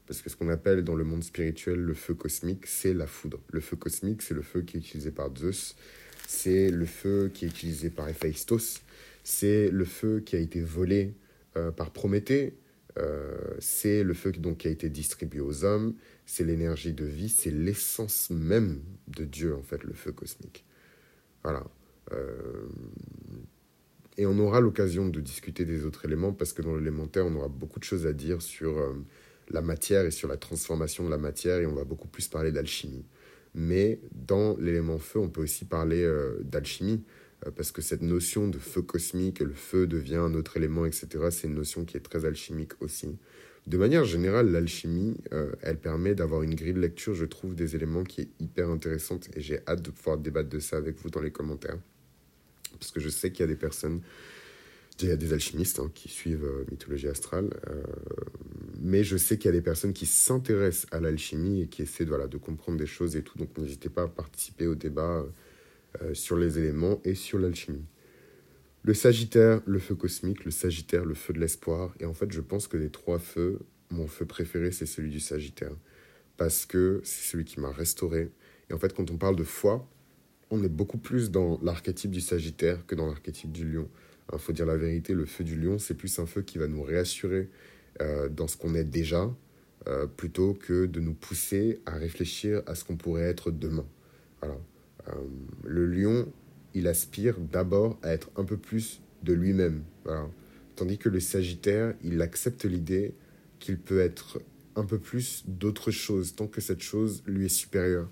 Parce 0.07 0.23
que 0.23 0.31
ce 0.31 0.37
qu'on 0.37 0.49
appelle 0.49 0.83
dans 0.83 0.95
le 0.95 1.05
monde 1.05 1.23
spirituel 1.23 1.79
le 1.79 1.95
feu 1.95 2.15
cosmique, 2.15 2.67
c'est 2.67 2.95
la 2.95 3.07
foudre. 3.07 3.41
Le 3.51 3.61
feu 3.61 3.77
cosmique, 3.77 4.23
c'est 4.23 4.35
le 4.35 4.43
feu 4.43 4.63
qui 4.63 4.77
est 4.77 4.81
utilisé 4.81 5.11
par 5.11 5.31
Zeus, 5.37 5.77
c'est 6.27 6.71
le 6.71 6.87
feu 6.87 7.31
qui 7.33 7.45
est 7.45 7.49
utilisé 7.49 7.91
par 7.91 8.09
Héphaïstos, 8.09 8.81
c'est 9.23 9.71
le 9.71 9.85
feu 9.85 10.21
qui 10.21 10.35
a 10.37 10.39
été 10.39 10.61
volé 10.61 11.15
euh, 11.57 11.71
par 11.71 11.91
Prométhée, 11.91 12.55
c'est 13.59 14.03
le 14.03 14.15
feu 14.15 14.33
donc, 14.33 14.59
qui 14.59 14.69
a 14.69 14.71
été 14.71 14.89
distribué 14.89 15.41
aux 15.41 15.65
hommes, 15.65 15.95
c'est 16.27 16.45
l'énergie 16.45 16.93
de 16.93 17.05
vie, 17.05 17.29
c'est 17.29 17.51
l'essence 17.51 18.31
même 18.31 18.81
de 19.09 19.25
Dieu, 19.25 19.55
en 19.55 19.63
fait, 19.63 19.83
le 19.85 19.93
feu 19.93 20.13
cosmique. 20.13 20.65
Voilà. 21.43 21.65
et 24.17 24.27
on 24.27 24.39
aura 24.39 24.61
l'occasion 24.61 25.09
de 25.09 25.21
discuter 25.21 25.65
des 25.65 25.85
autres 25.85 26.05
éléments 26.05 26.33
parce 26.33 26.53
que 26.53 26.63
dans 26.63 26.77
l'élémentaire, 26.77 27.27
on 27.27 27.35
aura 27.35 27.49
beaucoup 27.49 27.79
de 27.79 27.85
choses 27.85 28.07
à 28.07 28.13
dire 28.13 28.43
sur 28.43 28.79
la 29.51 29.63
matière 29.63 30.05
et 30.05 30.11
sur 30.11 30.29
la 30.29 30.37
transformation 30.37 31.05
de 31.05 31.11
la 31.11 31.19
matière 31.19 31.59
et 31.59 31.67
on 31.67 31.75
va 31.75 31.85
beaucoup 31.85 32.09
plus 32.09 32.29
parler 32.29 32.53
d'alchimie. 32.53 33.05
Mais 33.55 34.01
dans 34.13 34.57
l'élément 34.57 34.99
feu, 34.99 35.19
on 35.19 35.29
peut 35.29 35.43
aussi 35.43 35.65
parler 35.67 36.03
euh, 36.03 36.39
d'alchimie 36.43 37.05
euh, 37.05 37.22
parce 37.51 37.73
que 37.73 37.83
cette 37.83 38.03
notion 38.03 38.49
de 38.49 38.59
feu 38.59 38.83
cosmique, 38.83 39.41
le 39.41 39.55
feu 39.55 39.87
devient 39.87 40.17
un 40.17 40.35
autre 40.35 40.57
élément, 40.57 40.87
etc., 40.87 41.09
c'est 41.31 41.49
une 41.49 41.55
notion 41.55 41.85
qui 41.85 41.97
est 41.97 42.01
très 42.01 42.25
alchimique 42.25 42.73
aussi. 42.81 43.19
De 43.67 43.79
manière 43.79 44.05
générale, 44.05 44.51
l'alchimie, 44.51 45.17
euh, 45.33 45.53
elle 45.63 45.79
permet 45.79 46.15
d'avoir 46.15 46.43
une 46.43 46.55
grille 46.55 46.73
de 46.73 46.81
lecture, 46.81 47.15
je 47.15 47.25
trouve, 47.25 47.55
des 47.55 47.77
éléments 47.77 48.03
qui 48.03 48.23
est 48.23 48.29
hyper 48.41 48.71
intéressante 48.71 49.29
et 49.37 49.41
j'ai 49.41 49.61
hâte 49.69 49.83
de 49.83 49.91
pouvoir 49.91 50.19
débattre 50.19 50.49
de 50.49 50.59
ça 50.59 50.77
avec 50.77 50.99
vous 50.99 51.11
dans 51.11 51.21
les 51.21 51.31
commentaires. 51.31 51.79
Parce 52.79 52.91
que 52.91 52.99
je 52.99 53.09
sais 53.09 53.31
qu'il 53.31 53.41
y 53.41 53.45
a 53.45 53.49
des 53.49 53.57
personnes 53.57 54.01
il 55.01 55.09
y 55.09 55.13
a 55.13 55.17
des 55.17 55.33
alchimistes 55.33 55.81
hein, 55.81 55.91
qui 55.95 56.09
suivent 56.09 56.45
euh, 56.45 56.65
mythologie 56.71 57.09
astrale, 57.09 57.51
euh, 57.69 57.83
mais 58.81 59.05
je 59.05 59.17
sais 59.17 59.37
qu'il 59.37 59.47
y 59.47 59.49
a 59.49 59.53
des 59.53 59.63
personnes 59.63 59.93
qui 59.93 60.07
s'intéressent 60.07 60.87
à 60.93 61.01
l'alchimie 61.01 61.63
et 61.63 61.67
qui 61.67 61.83
essaient 61.83 62.05
de 62.05 62.37
comprendre 62.37 62.79
des 62.79 62.87
choses 62.87 63.17
et 63.17 63.23
tout. 63.23 63.39
Donc 63.39 63.57
n'hésitez 63.59 63.89
pas 63.89 64.03
à 64.03 64.09
participer 64.09 64.67
au 64.67 64.75
débat 64.75 65.25
euh, 66.01 66.15
sur 66.15 66.37
les 66.37 66.59
éléments 66.59 67.01
et 67.05 67.15
sur 67.15 67.39
l'alchimie. 67.39 67.85
Le 68.85 68.95
Sagittaire, 68.95 69.61
le 69.67 69.79
feu 69.79 69.95
cosmique, 69.95 70.45
le 70.45 70.51
Sagittaire, 70.51 71.05
le 71.05 71.15
feu 71.15 71.33
de 71.33 71.39
l'espoir. 71.39 71.95
Et 72.01 72.05
en 72.05 72.15
fait, 72.15 72.33
je 72.33 72.41
pense 72.41 72.67
que 72.67 72.77
des 72.77 72.91
trois 72.91 73.19
feux, 73.19 73.61
mon 73.91 74.07
feu 74.07 74.25
préféré, 74.25 74.73
c'est 74.73 74.87
celui 74.87 75.11
du 75.11 75.21
Sagittaire. 75.21 75.77
Parce 76.37 76.67
que 76.67 77.01
c'est 77.05 77.31
celui 77.31 77.45
qui 77.45 77.61
m'a 77.61 77.71
restauré. 77.71 78.33
Et 78.71 78.73
en 78.73 78.79
fait, 78.79 78.93
quand 78.93 79.11
on 79.11 79.19
parle 79.19 79.37
de 79.37 79.45
foi, 79.45 79.89
on 80.51 80.65
est 80.65 80.69
beaucoup 80.69 80.99
plus 80.99 81.31
dans 81.31 81.61
l'archétype 81.63 82.11
du 82.11 82.21
Sagittaire 82.21 82.85
que 82.87 82.95
dans 82.95 83.07
l'archétype 83.07 83.53
du 83.53 83.71
Lion. 83.71 83.89
Il 84.33 84.39
faut 84.39 84.53
dire 84.53 84.67
la 84.67 84.77
vérité, 84.77 85.15
le 85.15 85.27
feu 85.27 85.45
du 85.45 85.57
lion, 85.57 85.79
c'est 85.79 85.95
plus 85.95 86.19
un 86.19 86.27
feu 86.27 86.43
qui 86.43 86.59
va 86.59 86.67
nous 86.67 86.83
réassurer 86.83 87.51
euh, 88.01 88.29
dans 88.29 88.49
ce 88.49 88.57
qu'on 88.57 88.75
est 88.75 88.85
déjà, 88.85 89.31
euh, 89.89 90.07
plutôt 90.07 90.55
que 90.55 90.87
de 90.87 91.01
nous 91.01 91.15
pousser 91.15 91.81
à 91.87 91.93
réfléchir 91.93 92.63
à 92.67 92.75
ce 92.75 92.85
qu'on 92.85 92.97
pourrait 92.97 93.25
être 93.25 93.51
demain. 93.51 93.87
Voilà. 94.41 94.57
Euh, 95.09 95.13
le 95.65 95.87
lion, 95.87 96.33
il 96.75 96.87
aspire 96.87 97.39
d'abord 97.39 97.99
à 98.03 98.13
être 98.13 98.31
un 98.37 98.45
peu 98.45 98.57
plus 98.57 99.01
de 99.23 99.33
lui-même. 99.33 99.83
Voilà. 100.05 100.29
Tandis 100.77 100.99
que 100.99 101.09
le 101.09 101.21
Sagittaire, 101.21 101.95
il 102.03 102.23
accepte 102.23 102.65
l'idée 102.65 103.15
qu'il 103.59 103.79
peut 103.79 104.01
être 104.01 104.41
un 104.75 104.85
peu 104.85 104.99
plus 104.99 105.45
d'autre 105.47 105.91
chose, 105.91 106.35
tant 106.35 106.47
que 106.47 106.61
cette 106.61 106.81
chose 106.81 107.23
lui 107.27 107.47
est 107.47 107.49
supérieure. 107.49 108.09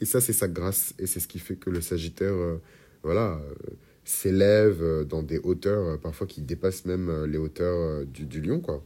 Et 0.00 0.04
ça, 0.04 0.20
c'est 0.20 0.32
sa 0.32 0.48
grâce, 0.48 0.94
et 0.98 1.06
c'est 1.06 1.20
ce 1.20 1.28
qui 1.28 1.38
fait 1.38 1.56
que 1.56 1.70
le 1.70 1.80
Sagittaire, 1.80 2.34
voilà, 3.02 3.40
s'élève 4.10 4.82
euh, 4.82 5.04
dans 5.04 5.22
des 5.22 5.38
hauteurs 5.38 5.86
euh, 5.86 5.96
parfois 5.96 6.26
qui 6.26 6.42
dépassent 6.42 6.84
même 6.84 7.08
euh, 7.08 7.26
les 7.26 7.38
hauteurs 7.38 8.04
du, 8.06 8.26
du 8.26 8.40
lion, 8.40 8.60
quoi. 8.60 8.82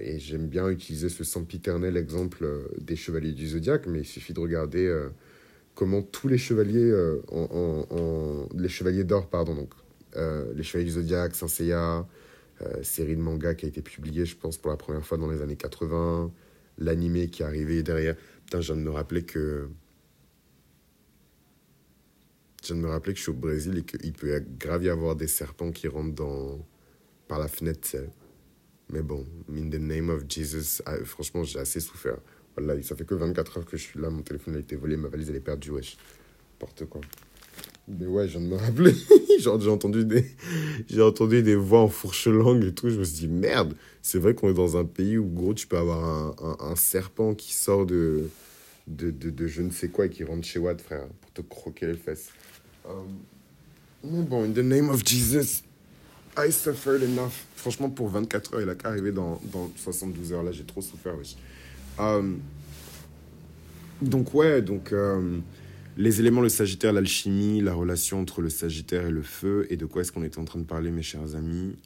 et 0.00 0.18
j'aime 0.18 0.46
bien 0.46 0.68
utiliser 0.68 1.08
ce 1.08 1.24
sempiternel 1.24 1.96
exemple 1.96 2.46
des 2.78 2.96
chevaliers 2.96 3.32
du 3.32 3.48
zodiaque, 3.48 3.86
mais 3.86 4.00
il 4.00 4.04
suffit 4.04 4.32
de 4.32 4.40
regarder 4.40 4.86
comment 5.76 6.02
tous 6.02 6.26
les 6.26 6.38
chevaliers, 6.38 6.92
en, 7.30 8.48
les 8.56 8.68
chevaliers 8.68 9.04
d'or, 9.04 9.28
pardon, 9.28 9.54
donc 9.54 9.72
les 10.54 10.64
chevaliers 10.64 10.86
du 10.86 10.94
zodiaque, 10.94 11.36
Saint 11.36 11.46
Seiya, 11.46 12.04
série 12.82 13.14
de 13.14 13.20
manga 13.20 13.54
qui 13.54 13.66
a 13.66 13.68
été 13.68 13.82
publiée, 13.82 14.24
je 14.24 14.36
pense, 14.36 14.56
pour 14.56 14.72
la 14.72 14.76
première 14.76 15.06
fois 15.06 15.18
dans 15.18 15.30
les 15.30 15.42
années 15.42 15.56
80, 15.56 16.32
l'animé 16.78 17.28
qui 17.28 17.42
est 17.42 17.46
arrivé 17.46 17.84
derrière. 17.84 18.16
Putain, 18.46 18.60
je 18.60 18.72
viens 18.72 18.82
de 18.82 18.88
me 18.88 18.92
rappeler 18.92 19.22
que 19.22 19.68
je 22.66 22.74
de 22.74 22.78
me 22.78 22.88
rappeler 22.88 23.12
que 23.12 23.18
je 23.18 23.22
suis 23.22 23.30
au 23.30 23.34
Brésil 23.34 23.78
et 23.78 23.82
qu'il 23.82 24.12
peut 24.12 24.42
grave 24.58 24.84
y 24.84 24.88
avoir 24.88 25.14
des 25.16 25.28
serpents 25.28 25.70
qui 25.70 25.88
rentrent 25.88 26.14
dans, 26.14 26.66
par 27.28 27.38
la 27.38 27.48
fenêtre. 27.48 27.96
Mais 28.88 29.02
bon, 29.02 29.24
in 29.50 29.68
the 29.70 29.80
name 29.80 30.10
of 30.10 30.24
Jesus, 30.28 30.82
ah, 30.86 30.96
franchement, 31.04 31.44
j'ai 31.44 31.58
assez 31.58 31.80
souffert. 31.80 32.18
Voilà, 32.56 32.80
ça 32.82 32.96
fait 32.96 33.04
que 33.04 33.14
24 33.14 33.58
heures 33.58 33.64
que 33.66 33.76
je 33.76 33.82
suis 33.82 34.00
là, 34.00 34.10
mon 34.10 34.22
téléphone 34.22 34.56
a 34.56 34.58
été 34.58 34.76
volé, 34.76 34.96
ma 34.96 35.08
valise 35.08 35.30
elle 35.30 35.36
est 35.36 35.40
perdue, 35.40 35.70
wesh. 35.70 35.96
N'importe 36.52 36.86
quoi. 36.86 37.00
Mais 37.88 38.06
ouais, 38.06 38.26
je 38.26 38.38
viens 38.38 38.48
de 38.48 38.52
me 38.52 38.56
rappeler. 38.56 38.92
j'ai 39.38 39.48
entendu 39.48 40.04
des, 40.04 40.24
j'ai 40.88 41.02
entendu 41.02 41.42
des 41.42 41.54
voix 41.54 41.80
en 41.80 41.88
fourche 41.88 42.26
langue 42.26 42.64
et 42.64 42.72
tout. 42.72 42.90
Je 42.90 42.98
me 42.98 43.04
suis 43.04 43.20
dit 43.20 43.28
merde. 43.28 43.74
C'est 44.02 44.18
vrai 44.18 44.34
qu'on 44.34 44.50
est 44.50 44.54
dans 44.54 44.76
un 44.76 44.84
pays 44.84 45.18
où 45.18 45.26
gros 45.26 45.54
tu 45.54 45.66
peux 45.66 45.76
avoir 45.76 46.34
un, 46.60 46.76
serpent 46.76 47.34
qui 47.34 47.54
sort 47.54 47.86
de 47.86 48.28
de, 48.86 49.10
de, 49.10 49.46
je 49.48 49.62
ne 49.62 49.70
sais 49.70 49.88
quoi 49.88 50.06
et 50.06 50.10
qui 50.10 50.22
rentre 50.22 50.46
chez 50.46 50.60
Watt, 50.60 50.80
frère, 50.80 51.06
pour 51.20 51.32
te 51.32 51.40
croquer 51.42 51.86
les 51.86 51.96
fesses. 51.96 52.28
Um, 52.88 53.18
mais 54.04 54.22
bon, 54.22 54.44
in 54.44 54.52
the 54.52 54.58
name 54.58 54.90
of 54.90 55.04
Jesus, 55.04 55.64
I 56.36 56.52
suffered 56.52 57.02
enough. 57.02 57.46
Franchement, 57.56 57.90
pour 57.90 58.08
24 58.08 58.54
heures, 58.54 58.60
il 58.60 58.68
a 58.68 58.76
qu'à 58.76 58.90
arriver 58.90 59.10
dans, 59.10 59.40
dans 59.52 59.70
72 59.76 60.32
heures. 60.32 60.44
Là, 60.44 60.52
j'ai 60.52 60.62
trop 60.62 60.82
souffert, 60.82 61.14
um, 61.14 61.22
donc, 64.02 64.34
ouais, 64.34 64.62
donc, 64.62 64.92
um, 64.92 65.42
les 65.96 66.20
éléments, 66.20 66.42
le 66.42 66.48
Sagittaire, 66.48 66.92
l'alchimie, 66.92 67.60
la 67.60 67.72
relation 67.72 68.20
entre 68.20 68.42
le 68.42 68.50
Sagittaire 68.50 69.06
et 69.06 69.10
le 69.10 69.22
feu, 69.22 69.66
et 69.70 69.76
de 69.76 69.86
quoi 69.86 70.02
est-ce 70.02 70.12
qu'on 70.12 70.24
était 70.24 70.38
en 70.38 70.44
train 70.44 70.58
de 70.58 70.64
parler, 70.64 70.90
mes 70.90 71.02
chers 71.02 71.34
amis? 71.34 71.76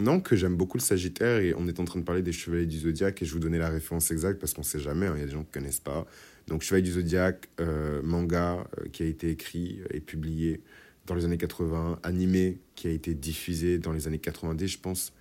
Non, 0.00 0.20
que 0.20 0.36
j'aime 0.36 0.56
beaucoup 0.56 0.76
le 0.76 0.82
Sagittaire 0.82 1.38
et 1.38 1.54
on 1.56 1.66
est 1.68 1.80
en 1.80 1.84
train 1.84 1.98
de 1.98 2.04
parler 2.04 2.22
des 2.22 2.32
Chevaliers 2.32 2.66
du 2.66 2.78
Zodiaque 2.78 3.22
et 3.22 3.24
je 3.24 3.32
vous 3.32 3.38
donnais 3.38 3.58
la 3.58 3.70
référence 3.70 4.10
exacte 4.10 4.38
parce 4.38 4.52
qu'on 4.52 4.62
sait 4.62 4.78
jamais, 4.78 5.06
hein, 5.06 5.14
il 5.16 5.20
y 5.20 5.22
a 5.22 5.26
des 5.26 5.32
gens 5.32 5.42
qui 5.42 5.52
connaissent 5.52 5.80
pas. 5.80 6.06
Donc 6.48 6.62
Chevalier 6.62 6.82
du 6.82 6.92
Zodiaque, 6.92 7.48
euh, 7.60 8.02
manga 8.02 8.66
euh, 8.78 8.88
qui 8.92 9.02
a 9.02 9.06
été 9.06 9.30
écrit 9.30 9.80
et 9.90 10.00
publié 10.00 10.60
dans 11.06 11.14
les 11.14 11.24
années 11.24 11.38
80, 11.38 12.00
animé 12.02 12.58
qui 12.74 12.88
a 12.88 12.90
été 12.90 13.14
diffusé 13.14 13.78
dans 13.78 13.92
les 13.92 14.06
années 14.06 14.18
90, 14.18 14.68
je 14.68 14.78
pense. 14.78 15.12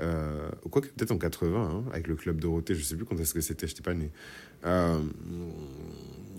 Euh, 0.00 0.50
quoi 0.70 0.82
que 0.82 0.88
peut-être 0.88 1.10
en 1.10 1.18
80, 1.18 1.56
hein, 1.60 1.84
avec 1.92 2.06
le 2.06 2.14
Club 2.14 2.40
Dorothée, 2.40 2.74
je 2.74 2.82
sais 2.82 2.96
plus 2.96 3.04
quand 3.04 3.18
est-ce 3.18 3.34
que 3.34 3.40
c'était, 3.40 3.66
je 3.66 3.72
n'étais 3.72 3.82
pas 3.82 3.94
né. 3.94 4.10
Euh, 4.64 5.00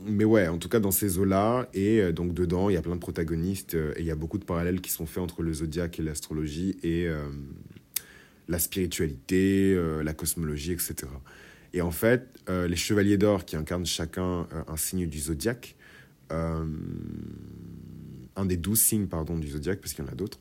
mais 0.06 0.24
ouais, 0.24 0.48
en 0.48 0.58
tout 0.58 0.70
cas 0.70 0.80
dans 0.80 0.92
ces 0.92 1.18
eaux-là, 1.18 1.68
et 1.74 2.14
donc 2.14 2.34
dedans, 2.34 2.70
il 2.70 2.74
y 2.74 2.78
a 2.78 2.82
plein 2.82 2.96
de 2.96 3.02
protagonistes, 3.02 3.74
et 3.74 4.00
il 4.00 4.06
y 4.06 4.12
a 4.12 4.16
beaucoup 4.16 4.38
de 4.38 4.46
parallèles 4.46 4.82
qui 4.82 4.92
sont 4.92 5.06
faits 5.06 5.22
entre 5.22 5.44
le 5.44 5.54
zodiaque 5.54 6.00
et 6.00 6.04
l'astrologie, 6.04 6.78
et 6.84 7.08
la 8.48 8.60
spiritualité, 8.60 9.78
la 10.02 10.14
cosmologie, 10.14 10.72
etc. 10.72 11.08
Et 11.74 11.82
en 11.82 11.92
fait, 11.92 12.28
euh, 12.50 12.68
les 12.68 12.76
chevaliers 12.76 13.18
d'or 13.18 13.46
qui 13.46 13.56
incarnent 13.56 13.86
chacun 13.86 14.48
euh, 14.54 14.64
un 14.68 14.78
signe 14.78 15.08
du 15.08 15.20
zodiaque, 15.20 15.76
euh, 16.32 16.66
un 18.36 18.46
des 18.46 18.58
douze 18.58 18.82
signes 18.82 19.08
pardon, 19.08 19.38
du 19.38 19.50
zodiaque, 19.50 19.80
parce 19.80 19.94
qu'il 19.94 20.04
y 20.04 20.08
en 20.08 20.12
a 20.12 20.16
d'autres, 20.16 20.40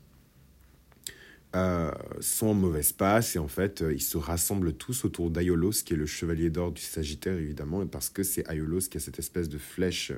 sont 2.19 2.47
en 2.47 2.53
mauvaise 2.53 2.91
passe 2.91 3.35
et 3.35 3.39
en 3.39 3.47
fait, 3.47 3.83
ils 3.91 4.01
se 4.01 4.17
rassemblent 4.17 4.73
tous 4.73 5.05
autour 5.05 5.31
d'Aiolos, 5.31 5.83
qui 5.83 5.93
est 5.93 5.97
le 5.97 6.05
chevalier 6.05 6.49
d'or 6.49 6.71
du 6.71 6.81
Sagittaire, 6.81 7.37
évidemment, 7.37 7.85
parce 7.87 8.09
que 8.09 8.23
c'est 8.23 8.47
Aiolos 8.47 8.81
qui 8.89 8.97
a 8.97 8.99
cette 8.99 9.19
espèce 9.19 9.49
de 9.49 9.57
flèche 9.57 10.11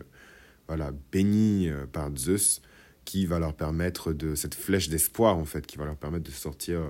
voilà, 0.68 0.92
bénie 1.12 1.70
par 1.92 2.16
Zeus 2.16 2.62
qui 3.06 3.26
va 3.26 3.40
leur 3.40 3.54
permettre 3.54 4.14
de 4.14 4.36
cette 4.36 4.56
flèche 4.56 4.90
d'espoir 4.90 5.38
en 5.38 5.46
fait 5.46 5.66
qui 5.66 5.78
va 5.78 5.86
leur 5.86 5.96
permettre 5.96 6.26
de 6.26 6.32
sortir 6.32 6.82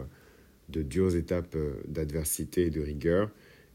de 0.69 0.81
dures 0.81 1.15
étapes 1.15 1.55
d'adversité 1.87 2.65
et 2.65 2.69
de 2.69 2.81
rigueur 2.81 3.29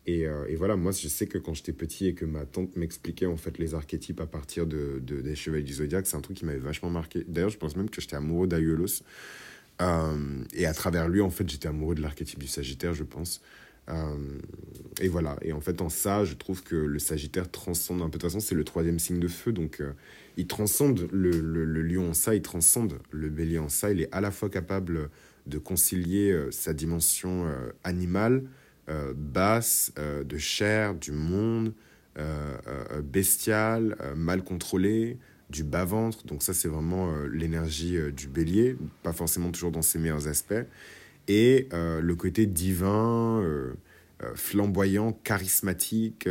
euh, 0.09 0.47
et, 0.47 0.57
voilà, 0.57 0.77
moi, 0.77 0.93
je 0.93 1.09
sais 1.09 1.27
que 1.27 1.39
quand 1.39 1.55
j'étais 1.55 1.73
petit 1.73 2.07
et 2.07 2.15
que 2.15 2.25
ma 2.25 2.45
tante 2.47 2.77
m'expliquait 2.77 3.27
en 3.27 3.37
fait 3.37 3.59
les 3.59 3.75
archétypes 3.75 4.21
à 4.21 4.27
partir 4.27 4.67
de, 4.67 5.01
des 5.01 5.35
chevaliers 5.35 5.65
du 5.65 5.75
zodiaque, 5.75 6.07
c'est 6.07 6.17
un 6.17 6.21
truc 6.21 6.37
qui 6.37 6.45
m'avait 6.45 6.59
vachement 6.59 6.91
marqué. 6.91 7.25
D'ailleurs, 7.27 7.51
je 7.51 7.59
pense 7.59 7.77
même 7.77 7.91
que 7.91 8.01
j'étais 8.01 8.17
amoureux 8.17 8.47
d'Aiolos. 8.47 9.03
Euh, 9.83 10.45
et 10.55 10.67
à 10.67 10.75
travers 10.75 11.09
lui, 11.09 11.21
en 11.21 11.31
fait, 11.31 11.49
j'étais 11.49 11.69
amoureux 11.69 11.95
de 11.95 12.03
l'archétype 12.03 12.39
du 12.39 12.47
Sagittaire, 12.47 12.95
je 12.95 13.05
pense. 13.05 13.43
Euh, 13.89 14.17
et 15.01 15.09
voilà. 15.09 15.37
Et 15.43 15.53
en 15.53 15.61
fait, 15.61 15.81
en 15.81 15.89
ça, 15.89 16.25
je 16.25 16.35
trouve 16.35 16.63
que 16.63 16.77
le 16.77 16.99
Sagittaire 16.99 17.51
transcende 17.51 18.03
un 18.03 18.09
peu. 18.09 18.19
De 18.19 18.23
façon, 18.23 18.41
c'est 18.41 18.55
le 18.55 18.65
troisième 18.65 18.99
signe 18.99 19.21
de 19.21 19.29
feu. 19.29 19.53
Donc, 19.53 19.83
il 20.37 20.47
transcende 20.47 21.09
le, 21.13 21.31
le, 21.31 21.83
lion 21.83 22.11
en 22.11 22.15
ça, 22.15 22.35
il 22.35 22.43
transcende 22.43 22.99
le 23.11 23.29
bélier 23.29 23.59
en 23.59 23.69
ça. 23.69 23.91
Il 23.91 24.01
est 24.01 24.09
à 24.13 24.21
la 24.21 24.31
fois 24.31 24.51
capable 24.51 25.11
de 25.47 25.59
concilier 25.59 26.37
sa 26.51 26.73
dimension 26.73 27.47
animale 27.85 28.43
euh, 28.89 29.15
basse, 29.17 29.93
euh, 29.99 30.23
de 30.23 30.39
chair, 30.39 30.95
du 30.95 31.11
monde, 31.11 31.73
euh, 32.19 33.03
bestial, 33.03 33.97
mal 34.15 34.45
contrôlé, 34.45 35.19
du 35.51 35.65
bas-ventre. 35.65 36.27
Donc 36.27 36.43
ça, 36.43 36.55
c'est 36.55 36.69
vraiment 36.69 37.13
l'énergie 37.27 37.99
du 38.13 38.29
bélier, 38.29 38.77
pas 39.03 39.13
forcément 39.13 39.51
toujours 39.51 39.71
dans 39.71 39.83
ses 39.83 39.99
meilleurs 39.99 40.29
aspects. 40.29 40.55
Et 41.29 41.69
le 41.73 42.15
côté 42.15 42.47
divin, 42.47 43.43
flamboyant, 44.35 45.13
charismatique, 45.25 46.29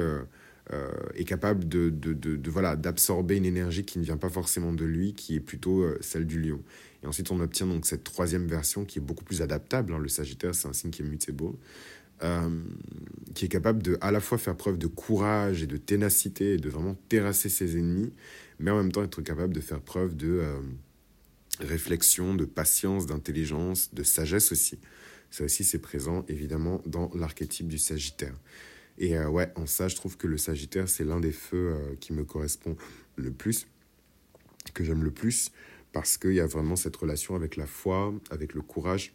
est 1.13 1.23
capable 1.25 1.67
de, 1.67 1.89
de, 1.89 2.13
de, 2.13 2.49
voilà 2.49 2.75
d'absorber 2.75 3.37
une 3.37 3.45
énergie 3.45 3.85
qui 3.85 3.99
ne 3.99 4.03
vient 4.03 4.17
pas 4.17 4.29
forcément 4.29 4.73
de 4.73 4.85
lui, 4.85 5.13
qui 5.13 5.35
est 5.35 5.39
plutôt 5.39 5.85
celle 6.01 6.25
du 6.25 6.41
lion. 6.41 6.61
Et 7.05 7.07
ensuite, 7.07 7.29
on 7.29 7.39
obtient 7.39 7.67
donc 7.67 7.85
cette 7.85 8.03
troisième 8.03 8.47
version 8.47 8.83
qui 8.83 8.97
est 8.97 9.01
beaucoup 9.01 9.23
plus 9.23 9.43
adaptable. 9.43 9.93
Hein. 9.93 9.99
Le 9.99 10.07
Sagittaire, 10.07 10.55
c'est 10.55 10.67
un 10.67 10.73
signe 10.73 10.89
qui 10.89 11.03
est 11.03 11.05
mutable, 11.05 11.53
euh, 12.23 12.49
qui 13.35 13.45
est 13.45 13.47
capable 13.47 13.83
de 13.83 13.97
à 14.01 14.09
la 14.09 14.19
fois 14.19 14.39
faire 14.39 14.55
preuve 14.55 14.79
de 14.79 14.87
courage 14.87 15.61
et 15.61 15.67
de 15.67 15.77
ténacité 15.77 16.53
et 16.53 16.57
de 16.57 16.67
vraiment 16.67 16.95
terrasser 17.07 17.47
ses 17.47 17.77
ennemis, 17.77 18.11
mais 18.59 18.71
en 18.71 18.77
même 18.77 18.91
temps 18.91 19.03
être 19.03 19.21
capable 19.21 19.53
de 19.53 19.61
faire 19.61 19.81
preuve 19.81 20.15
de 20.15 20.27
euh, 20.27 20.59
réflexion, 21.59 22.35
de 22.35 22.45
patience, 22.45 23.05
d'intelligence, 23.05 23.93
de 23.93 24.03
sagesse 24.03 24.51
aussi. 24.51 24.79
Ça 25.31 25.43
aussi, 25.43 25.63
c'est 25.63 25.79
présent 25.79 26.25
évidemment 26.27 26.81
dans 26.85 27.11
l'archétype 27.13 27.67
du 27.67 27.77
Sagittaire. 27.77 28.35
Et 28.97 29.17
euh, 29.17 29.27
ouais, 29.27 29.51
en 29.55 29.65
ça, 29.65 29.87
je 29.87 29.95
trouve 29.95 30.17
que 30.17 30.27
le 30.27 30.37
Sagittaire, 30.37 30.87
c'est 30.87 31.03
l'un 31.03 31.19
des 31.19 31.33
feux 31.33 31.75
qui 31.99 32.13
me 32.13 32.23
correspond 32.23 32.77
le 33.15 33.31
plus, 33.31 33.67
que 34.73 34.83
j'aime 34.83 35.03
le 35.03 35.11
plus, 35.11 35.51
parce 35.91 36.17
qu'il 36.17 36.33
y 36.33 36.39
a 36.39 36.45
vraiment 36.45 36.75
cette 36.75 36.95
relation 36.95 37.35
avec 37.35 37.55
la 37.55 37.65
foi, 37.65 38.13
avec 38.29 38.53
le 38.53 38.61
courage, 38.61 39.13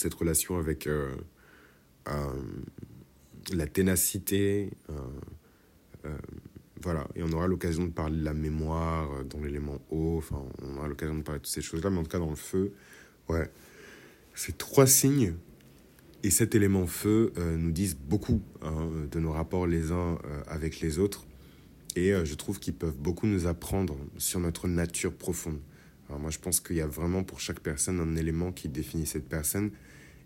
cette 0.00 0.14
relation 0.14 0.56
avec 0.56 0.86
euh, 0.86 1.14
euh, 2.08 2.42
la 3.52 3.66
ténacité. 3.66 4.70
Euh, 6.80 6.92
voilà, 6.92 7.06
et 7.14 7.22
on 7.22 7.32
aura 7.32 7.46
l'occasion 7.46 7.84
de 7.84 7.90
parler 7.90 8.18
de 8.18 8.24
la 8.24 8.34
mémoire 8.34 9.24
dans 9.24 9.40
l'élément 9.40 9.78
eau, 9.90 10.16
enfin, 10.18 10.42
on 10.62 10.76
aura 10.78 10.88
l'occasion 10.88 11.14
de 11.14 11.22
parler 11.22 11.40
de 11.40 11.44
toutes 11.44 11.52
ces 11.52 11.62
choses-là, 11.62 11.90
mais 11.90 11.98
en 11.98 12.02
tout 12.02 12.10
cas, 12.10 12.18
dans 12.18 12.30
le 12.30 12.36
feu, 12.36 12.72
ouais, 13.28 13.50
ces 14.34 14.52
trois 14.52 14.86
signes 14.86 15.34
et 16.22 16.30
cet 16.30 16.54
élément 16.54 16.86
feu 16.86 17.32
nous 17.38 17.72
disent 17.72 17.96
beaucoup 17.96 18.42
hein, 18.62 18.90
de 19.10 19.20
nos 19.20 19.32
rapports 19.32 19.66
les 19.66 19.90
uns 19.90 20.18
avec 20.46 20.80
les 20.80 20.98
autres. 20.98 21.24
Et 21.96 22.12
euh, 22.12 22.24
je 22.24 22.34
trouve 22.34 22.60
qu'ils 22.60 22.74
peuvent 22.74 22.96
beaucoup 22.96 23.26
nous 23.26 23.46
apprendre 23.46 23.96
sur 24.18 24.40
notre 24.40 24.68
nature 24.68 25.12
profonde. 25.12 25.58
Alors 26.08 26.20
moi, 26.20 26.30
je 26.30 26.38
pense 26.38 26.60
qu'il 26.60 26.76
y 26.76 26.80
a 26.80 26.86
vraiment 26.86 27.24
pour 27.24 27.40
chaque 27.40 27.60
personne 27.60 28.00
un 28.00 28.16
élément 28.16 28.52
qui 28.52 28.68
définit 28.68 29.06
cette 29.06 29.28
personne. 29.28 29.70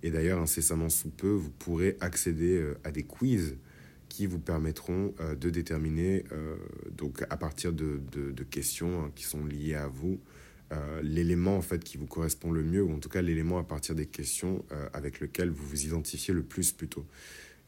Et 0.03 0.11
d'ailleurs, 0.11 0.41
incessamment 0.41 0.89
sous 0.89 1.11
peu, 1.11 1.31
vous 1.31 1.51
pourrez 1.51 1.97
accéder 2.01 2.57
euh, 2.57 2.79
à 2.85 2.91
des 2.91 3.05
quiz 3.05 3.57
qui 4.15 4.27
vous 4.27 4.39
permettront 4.39 5.13
euh, 5.19 5.35
de 5.35 5.51
déterminer, 5.51 6.25
donc 6.93 7.23
à 7.29 7.37
partir 7.37 7.73
de, 7.73 7.99
questions 8.49 9.05
hein, 9.05 9.13
qui 9.17 9.25
sont 9.25 9.45
liées 9.45 9.75
à 9.75 9.89
vous, 9.89 10.21
l'élément 11.03 11.57
en 11.57 11.63
fait 11.63 11.85
qui 11.85 11.99
vous 11.99 12.07
correspond 12.07 12.51
le 12.51 12.65
mieux, 12.65 12.83
ou 12.83 12.93
en 12.93 12.99
tout 12.99 13.09
cas 13.09 13.23
l'élément 13.23 13.59
à 13.59 13.65
partir 13.65 13.95
des 13.95 14.07
questions 14.07 14.65
avec 14.93 15.21
lequel 15.21 15.51
vous 15.51 15.65
vous 15.65 15.85
identifiez 15.85 16.35
le 16.35 16.43
plus 16.43 16.73
plutôt. 16.73 17.07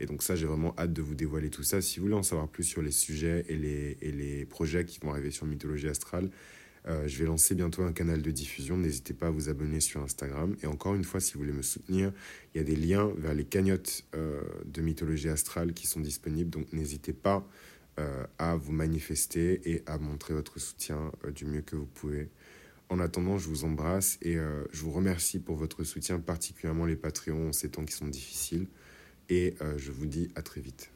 Et 0.00 0.06
donc 0.06 0.24
ça, 0.24 0.34
j'ai 0.34 0.46
vraiment 0.46 0.74
hâte 0.76 0.92
de 0.92 1.02
vous 1.02 1.14
dévoiler 1.14 1.48
tout 1.48 1.62
ça. 1.62 1.80
Si 1.80 1.98
vous 1.98 2.06
voulez 2.06 2.16
en 2.16 2.24
savoir 2.24 2.48
plus 2.48 2.64
sur 2.64 2.82
les 2.82 2.90
sujets 2.90 3.44
et 3.48 3.56
les, 3.56 3.96
et 4.00 4.10
les 4.10 4.44
projets 4.44 4.84
qui 4.84 4.98
vont 5.00 5.10
arriver 5.10 5.30
sur 5.30 5.46
Mythologie 5.46 5.88
Astrale, 5.88 6.30
euh, 6.88 7.08
je 7.08 7.18
vais 7.18 7.24
lancer 7.24 7.54
bientôt 7.54 7.82
un 7.82 7.92
canal 7.92 8.22
de 8.22 8.30
diffusion. 8.30 8.76
N'hésitez 8.76 9.14
pas 9.14 9.26
à 9.26 9.30
vous 9.30 9.48
abonner 9.48 9.80
sur 9.80 10.02
Instagram. 10.02 10.56
Et 10.62 10.66
encore 10.66 10.94
une 10.94 11.04
fois, 11.04 11.20
si 11.20 11.34
vous 11.34 11.40
voulez 11.40 11.52
me 11.52 11.62
soutenir, 11.62 12.12
il 12.54 12.58
y 12.58 12.60
a 12.60 12.64
des 12.64 12.76
liens 12.76 13.10
vers 13.16 13.34
les 13.34 13.44
cagnottes 13.44 14.04
euh, 14.14 14.40
de 14.64 14.82
Mythologie 14.82 15.28
Astrale 15.28 15.72
qui 15.72 15.86
sont 15.86 16.00
disponibles. 16.00 16.50
Donc 16.50 16.72
n'hésitez 16.72 17.12
pas 17.12 17.46
euh, 17.98 18.24
à 18.38 18.56
vous 18.56 18.72
manifester 18.72 19.60
et 19.64 19.82
à 19.86 19.98
montrer 19.98 20.34
votre 20.34 20.60
soutien 20.60 21.10
du 21.34 21.44
mieux 21.44 21.62
que 21.62 21.76
vous 21.76 21.86
pouvez. 21.86 22.28
En 22.88 23.00
attendant, 23.00 23.36
je 23.36 23.48
vous 23.48 23.64
embrasse 23.64 24.16
et 24.22 24.36
je 24.36 24.80
vous 24.82 24.92
remercie 24.92 25.40
pour 25.40 25.56
votre 25.56 25.82
soutien, 25.82 26.20
particulièrement 26.20 26.86
les 26.86 26.94
Patreons 26.94 27.48
en 27.48 27.52
ces 27.52 27.68
temps 27.68 27.84
qui 27.84 27.94
sont 27.94 28.06
difficiles 28.06 28.68
et 29.28 29.56
je 29.76 29.90
vous 29.90 30.06
dis 30.06 30.30
à 30.36 30.42
très 30.42 30.60
vite. 30.60 30.92